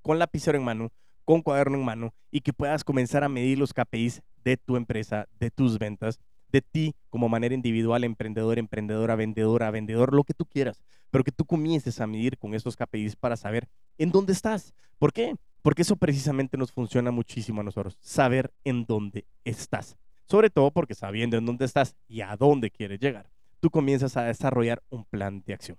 con 0.00 0.18
lapicero 0.18 0.58
en 0.58 0.64
mano, 0.64 0.92
con 1.24 1.42
cuaderno 1.42 1.76
en 1.76 1.84
mano 1.84 2.14
y 2.30 2.40
que 2.40 2.52
puedas 2.52 2.84
comenzar 2.84 3.24
a 3.24 3.28
medir 3.28 3.58
los 3.58 3.72
KPIs 3.72 4.22
de 4.44 4.56
tu 4.56 4.76
empresa, 4.76 5.28
de 5.38 5.50
tus 5.50 5.78
ventas 5.78 6.18
de 6.52 6.60
ti 6.60 6.94
como 7.10 7.28
manera 7.28 7.54
individual, 7.54 8.04
emprendedor, 8.04 8.58
emprendedora, 8.58 9.16
vendedora, 9.16 9.70
vendedor, 9.70 10.12
lo 10.12 10.22
que 10.22 10.34
tú 10.34 10.44
quieras, 10.44 10.82
pero 11.10 11.24
que 11.24 11.32
tú 11.32 11.44
comiences 11.44 12.00
a 12.00 12.06
medir 12.06 12.38
con 12.38 12.54
estos 12.54 12.76
KPIs 12.76 13.16
para 13.16 13.36
saber 13.36 13.68
en 13.98 14.12
dónde 14.12 14.32
estás. 14.32 14.74
¿Por 14.98 15.12
qué? 15.12 15.34
Porque 15.62 15.82
eso 15.82 15.96
precisamente 15.96 16.56
nos 16.56 16.72
funciona 16.72 17.10
muchísimo 17.10 17.60
a 17.60 17.64
nosotros, 17.64 17.96
saber 18.00 18.52
en 18.64 18.84
dónde 18.84 19.24
estás. 19.44 19.96
Sobre 20.26 20.50
todo 20.50 20.70
porque 20.70 20.94
sabiendo 20.94 21.36
en 21.36 21.46
dónde 21.46 21.64
estás 21.64 21.96
y 22.06 22.20
a 22.20 22.36
dónde 22.36 22.70
quieres 22.70 23.00
llegar, 23.00 23.30
tú 23.60 23.70
comienzas 23.70 24.16
a 24.16 24.24
desarrollar 24.24 24.82
un 24.90 25.04
plan 25.04 25.42
de 25.46 25.54
acción. 25.54 25.78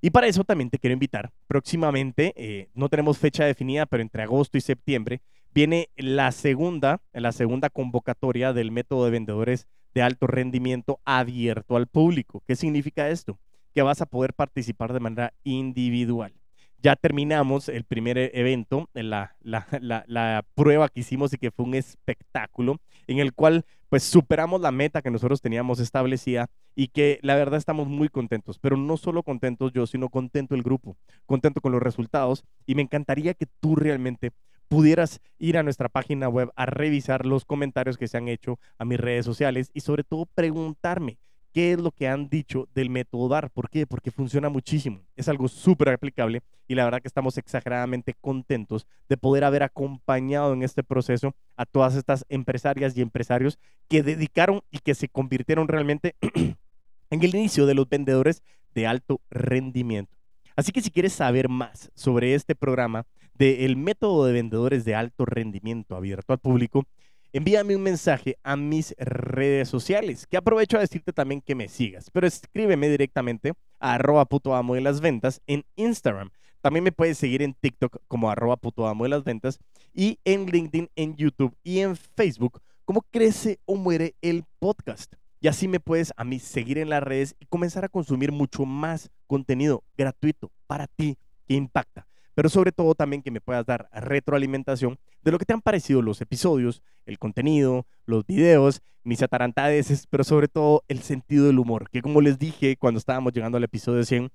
Y 0.00 0.10
para 0.10 0.26
eso 0.26 0.42
también 0.42 0.68
te 0.68 0.78
quiero 0.78 0.94
invitar. 0.94 1.32
Próximamente, 1.46 2.32
eh, 2.36 2.68
no 2.74 2.88
tenemos 2.88 3.18
fecha 3.18 3.44
definida, 3.44 3.86
pero 3.86 4.02
entre 4.02 4.24
agosto 4.24 4.58
y 4.58 4.60
septiembre, 4.60 5.22
viene 5.54 5.90
la 5.96 6.32
segunda, 6.32 7.00
la 7.12 7.32
segunda 7.32 7.70
convocatoria 7.70 8.52
del 8.52 8.70
método 8.70 9.04
de 9.04 9.10
vendedores 9.10 9.66
de 9.94 10.02
alto 10.02 10.26
rendimiento 10.26 11.00
abierto 11.04 11.76
al 11.76 11.86
público. 11.86 12.42
¿Qué 12.46 12.56
significa 12.56 13.10
esto? 13.10 13.38
Que 13.74 13.82
vas 13.82 14.00
a 14.00 14.06
poder 14.06 14.34
participar 14.34 14.92
de 14.92 15.00
manera 15.00 15.34
individual. 15.44 16.32
Ya 16.78 16.96
terminamos 16.96 17.68
el 17.68 17.84
primer 17.84 18.18
e-, 18.18 18.30
evento, 18.34 18.88
la, 18.94 19.36
la, 19.40 19.66
la, 19.80 20.04
la 20.06 20.44
prueba 20.54 20.88
que 20.88 21.00
hicimos 21.00 21.32
y 21.32 21.38
que 21.38 21.50
fue 21.50 21.66
un 21.66 21.74
espectáculo, 21.74 22.80
en 23.06 23.18
el 23.18 23.32
cual 23.32 23.64
pues 23.88 24.04
superamos 24.04 24.62
la 24.62 24.72
meta 24.72 25.02
que 25.02 25.10
nosotros 25.10 25.42
teníamos 25.42 25.78
establecida 25.78 26.48
y 26.74 26.88
que 26.88 27.18
la 27.20 27.36
verdad 27.36 27.58
estamos 27.58 27.88
muy 27.88 28.08
contentos, 28.08 28.58
pero 28.58 28.78
no 28.78 28.96
solo 28.96 29.22
contentos 29.22 29.70
yo, 29.74 29.86
sino 29.86 30.08
contento 30.08 30.54
el 30.54 30.62
grupo, 30.62 30.96
contento 31.26 31.60
con 31.60 31.72
los 31.72 31.82
resultados 31.82 32.42
y 32.64 32.74
me 32.74 32.80
encantaría 32.80 33.34
que 33.34 33.44
tú 33.60 33.76
realmente 33.76 34.32
pudieras 34.72 35.20
ir 35.38 35.58
a 35.58 35.62
nuestra 35.62 35.90
página 35.90 36.30
web 36.30 36.50
a 36.56 36.64
revisar 36.64 37.26
los 37.26 37.44
comentarios 37.44 37.98
que 37.98 38.08
se 38.08 38.16
han 38.16 38.28
hecho 38.28 38.58
a 38.78 38.86
mis 38.86 38.98
redes 38.98 39.26
sociales 39.26 39.70
y 39.74 39.80
sobre 39.80 40.02
todo 40.02 40.24
preguntarme 40.24 41.18
qué 41.52 41.72
es 41.72 41.78
lo 41.78 41.90
que 41.90 42.08
han 42.08 42.30
dicho 42.30 42.66
del 42.74 42.88
método 42.88 43.28
DAR. 43.28 43.50
¿Por 43.50 43.68
qué? 43.68 43.86
Porque 43.86 44.10
funciona 44.10 44.48
muchísimo. 44.48 45.02
Es 45.14 45.28
algo 45.28 45.48
súper 45.48 45.90
aplicable 45.90 46.40
y 46.66 46.74
la 46.74 46.86
verdad 46.86 47.02
que 47.02 47.08
estamos 47.08 47.36
exageradamente 47.36 48.14
contentos 48.18 48.86
de 49.10 49.18
poder 49.18 49.44
haber 49.44 49.62
acompañado 49.62 50.54
en 50.54 50.62
este 50.62 50.82
proceso 50.82 51.34
a 51.54 51.66
todas 51.66 51.94
estas 51.94 52.24
empresarias 52.30 52.96
y 52.96 53.02
empresarios 53.02 53.58
que 53.88 54.02
dedicaron 54.02 54.62
y 54.70 54.78
que 54.78 54.94
se 54.94 55.06
convirtieron 55.06 55.68
realmente 55.68 56.16
en 57.10 57.22
el 57.22 57.34
inicio 57.34 57.66
de 57.66 57.74
los 57.74 57.90
vendedores 57.90 58.42
de 58.74 58.86
alto 58.86 59.20
rendimiento. 59.28 60.16
Así 60.56 60.72
que 60.72 60.80
si 60.80 60.90
quieres 60.90 61.12
saber 61.12 61.50
más 61.50 61.90
sobre 61.94 62.34
este 62.34 62.54
programa, 62.54 63.04
del 63.34 63.76
método 63.76 64.26
de 64.26 64.32
vendedores 64.32 64.84
de 64.84 64.94
alto 64.94 65.24
rendimiento 65.24 65.96
abierto 65.96 66.32
al 66.32 66.38
público, 66.38 66.84
envíame 67.32 67.76
un 67.76 67.82
mensaje 67.82 68.36
a 68.42 68.56
mis 68.56 68.94
redes 68.98 69.68
sociales, 69.68 70.26
que 70.26 70.36
aprovecho 70.36 70.76
a 70.76 70.80
decirte 70.80 71.12
también 71.12 71.40
que 71.40 71.54
me 71.54 71.68
sigas, 71.68 72.10
pero 72.10 72.26
escríbeme 72.26 72.88
directamente 72.88 73.52
a 73.80 73.94
arroba 73.94 74.24
puto 74.26 74.54
amo 74.54 74.74
de 74.74 74.82
las 74.82 75.00
ventas 75.00 75.40
en 75.46 75.64
Instagram. 75.76 76.30
También 76.60 76.84
me 76.84 76.92
puedes 76.92 77.18
seguir 77.18 77.42
en 77.42 77.54
TikTok 77.54 77.98
como 78.06 78.30
arroba 78.30 78.56
puto 78.56 78.86
amo 78.86 79.04
de 79.04 79.10
las 79.10 79.24
ventas 79.24 79.58
y 79.92 80.18
en 80.24 80.46
LinkedIn, 80.46 80.90
en 80.94 81.16
YouTube 81.16 81.56
y 81.64 81.80
en 81.80 81.96
Facebook 81.96 82.60
como 82.84 83.02
Crece 83.10 83.58
o 83.64 83.76
Muere 83.76 84.14
el 84.20 84.44
podcast. 84.58 85.14
Y 85.40 85.48
así 85.48 85.66
me 85.66 85.80
puedes 85.80 86.12
a 86.16 86.24
mí 86.24 86.38
seguir 86.38 86.78
en 86.78 86.88
las 86.88 87.02
redes 87.02 87.34
y 87.40 87.46
comenzar 87.46 87.84
a 87.84 87.88
consumir 87.88 88.30
mucho 88.30 88.64
más 88.64 89.10
contenido 89.26 89.82
gratuito 89.96 90.52
para 90.68 90.86
ti 90.86 91.18
que 91.48 91.54
impacta. 91.54 92.06
Pero 92.34 92.48
sobre 92.48 92.72
todo 92.72 92.94
también 92.94 93.22
que 93.22 93.30
me 93.30 93.40
puedas 93.40 93.66
dar 93.66 93.88
retroalimentación 93.92 94.98
de 95.22 95.32
lo 95.32 95.38
que 95.38 95.44
te 95.44 95.52
han 95.52 95.60
parecido 95.60 96.02
los 96.02 96.20
episodios, 96.20 96.82
el 97.06 97.18
contenido, 97.18 97.86
los 98.06 98.26
videos, 98.26 98.82
mis 99.04 99.22
atarantadeces, 99.22 100.06
pero 100.06 100.24
sobre 100.24 100.48
todo 100.48 100.84
el 100.88 101.00
sentido 101.00 101.46
del 101.46 101.58
humor, 101.58 101.90
que 101.90 102.02
como 102.02 102.20
les 102.20 102.38
dije 102.38 102.76
cuando 102.76 102.98
estábamos 102.98 103.32
llegando 103.32 103.58
al 103.58 103.64
episodio 103.64 104.04
100, 104.04 104.30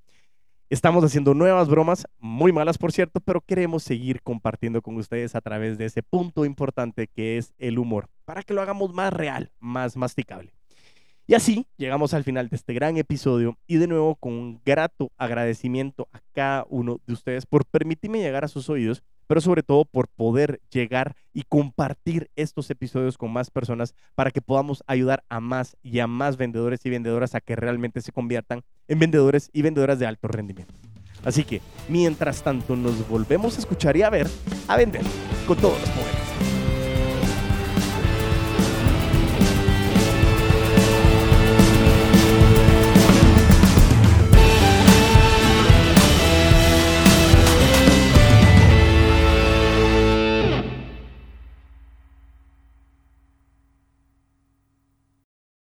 Estamos 0.70 1.02
haciendo 1.06 1.34
nuevas 1.34 1.70
bromas, 1.70 2.06
muy 2.20 2.52
malas 2.52 2.78
por 2.78 2.92
cierto, 2.92 3.22
pero 3.22 3.40
queremos 3.40 3.84
seguir 3.84 4.22
compartiendo 4.22 4.82
con 4.82 4.98
ustedes 4.98 5.34
a 5.34 5.40
través 5.40 5.78
de 5.78 5.86
ese 5.86 6.04
punto 6.04 6.44
importante 6.44 7.08
que 7.08 7.38
es 7.38 7.54
el 7.58 7.80
humor, 7.80 8.10
para 8.26 8.44
que 8.44 8.54
lo 8.54 8.62
hagamos 8.62 8.94
más 8.94 9.14
real, 9.14 9.54
más 9.62 9.96
masticable. 9.96 10.57
Y 11.30 11.34
así 11.34 11.68
llegamos 11.76 12.14
al 12.14 12.24
final 12.24 12.48
de 12.48 12.56
este 12.56 12.74
gran 12.74 12.96
episodio 12.96 13.58
y 13.68 13.76
de 13.76 13.88
nuevo 13.88 14.16
con 14.16 14.32
un 14.32 14.62
grato 14.66 15.12
agradecimiento 15.18 16.08
a 16.14 16.22
cada 16.34 16.66
uno 16.70 17.02
de 17.06 17.12
ustedes 17.12 17.46
por 17.46 17.66
permitirme 17.66 18.20
llegar 18.20 18.46
a 18.46 18.48
sus 18.48 18.70
oídos, 18.70 19.04
pero 19.28 19.42
sobre 19.42 19.62
todo 19.62 19.84
por 19.84 20.08
poder 20.08 20.62
llegar 20.72 21.18
y 21.34 21.44
compartir 21.44 22.32
estos 22.38 22.70
episodios 22.70 23.18
con 23.18 23.34
más 23.34 23.52
personas 23.52 23.94
para 24.16 24.32
que 24.32 24.42
podamos 24.42 24.86
ayudar 24.88 25.26
a 25.28 25.42
más 25.42 25.76
y 25.84 26.00
a 26.00 26.08
más 26.08 26.38
vendedores 26.38 26.86
y 26.86 26.92
vendedoras 26.92 27.36
a 27.36 27.42
que 27.42 27.58
realmente 27.58 28.00
se 28.00 28.14
conviertan 28.14 28.62
en 28.88 28.98
vendedores 28.98 29.50
y 29.52 29.64
vendedoras 29.64 30.00
de 30.00 30.06
alto 30.06 30.30
rendimiento. 30.30 30.74
Así 31.26 31.44
que, 31.44 31.62
mientras 31.90 32.42
tanto, 32.42 32.78
nos 32.78 33.06
volvemos 33.10 33.58
a 33.58 33.60
escuchar 33.60 33.98
y 33.98 34.04
a 34.04 34.10
ver, 34.10 34.28
a 34.70 34.78
vender 34.78 35.02
con 35.46 35.58
todos 35.58 35.78
los 35.82 35.90
poderes. 35.90 36.57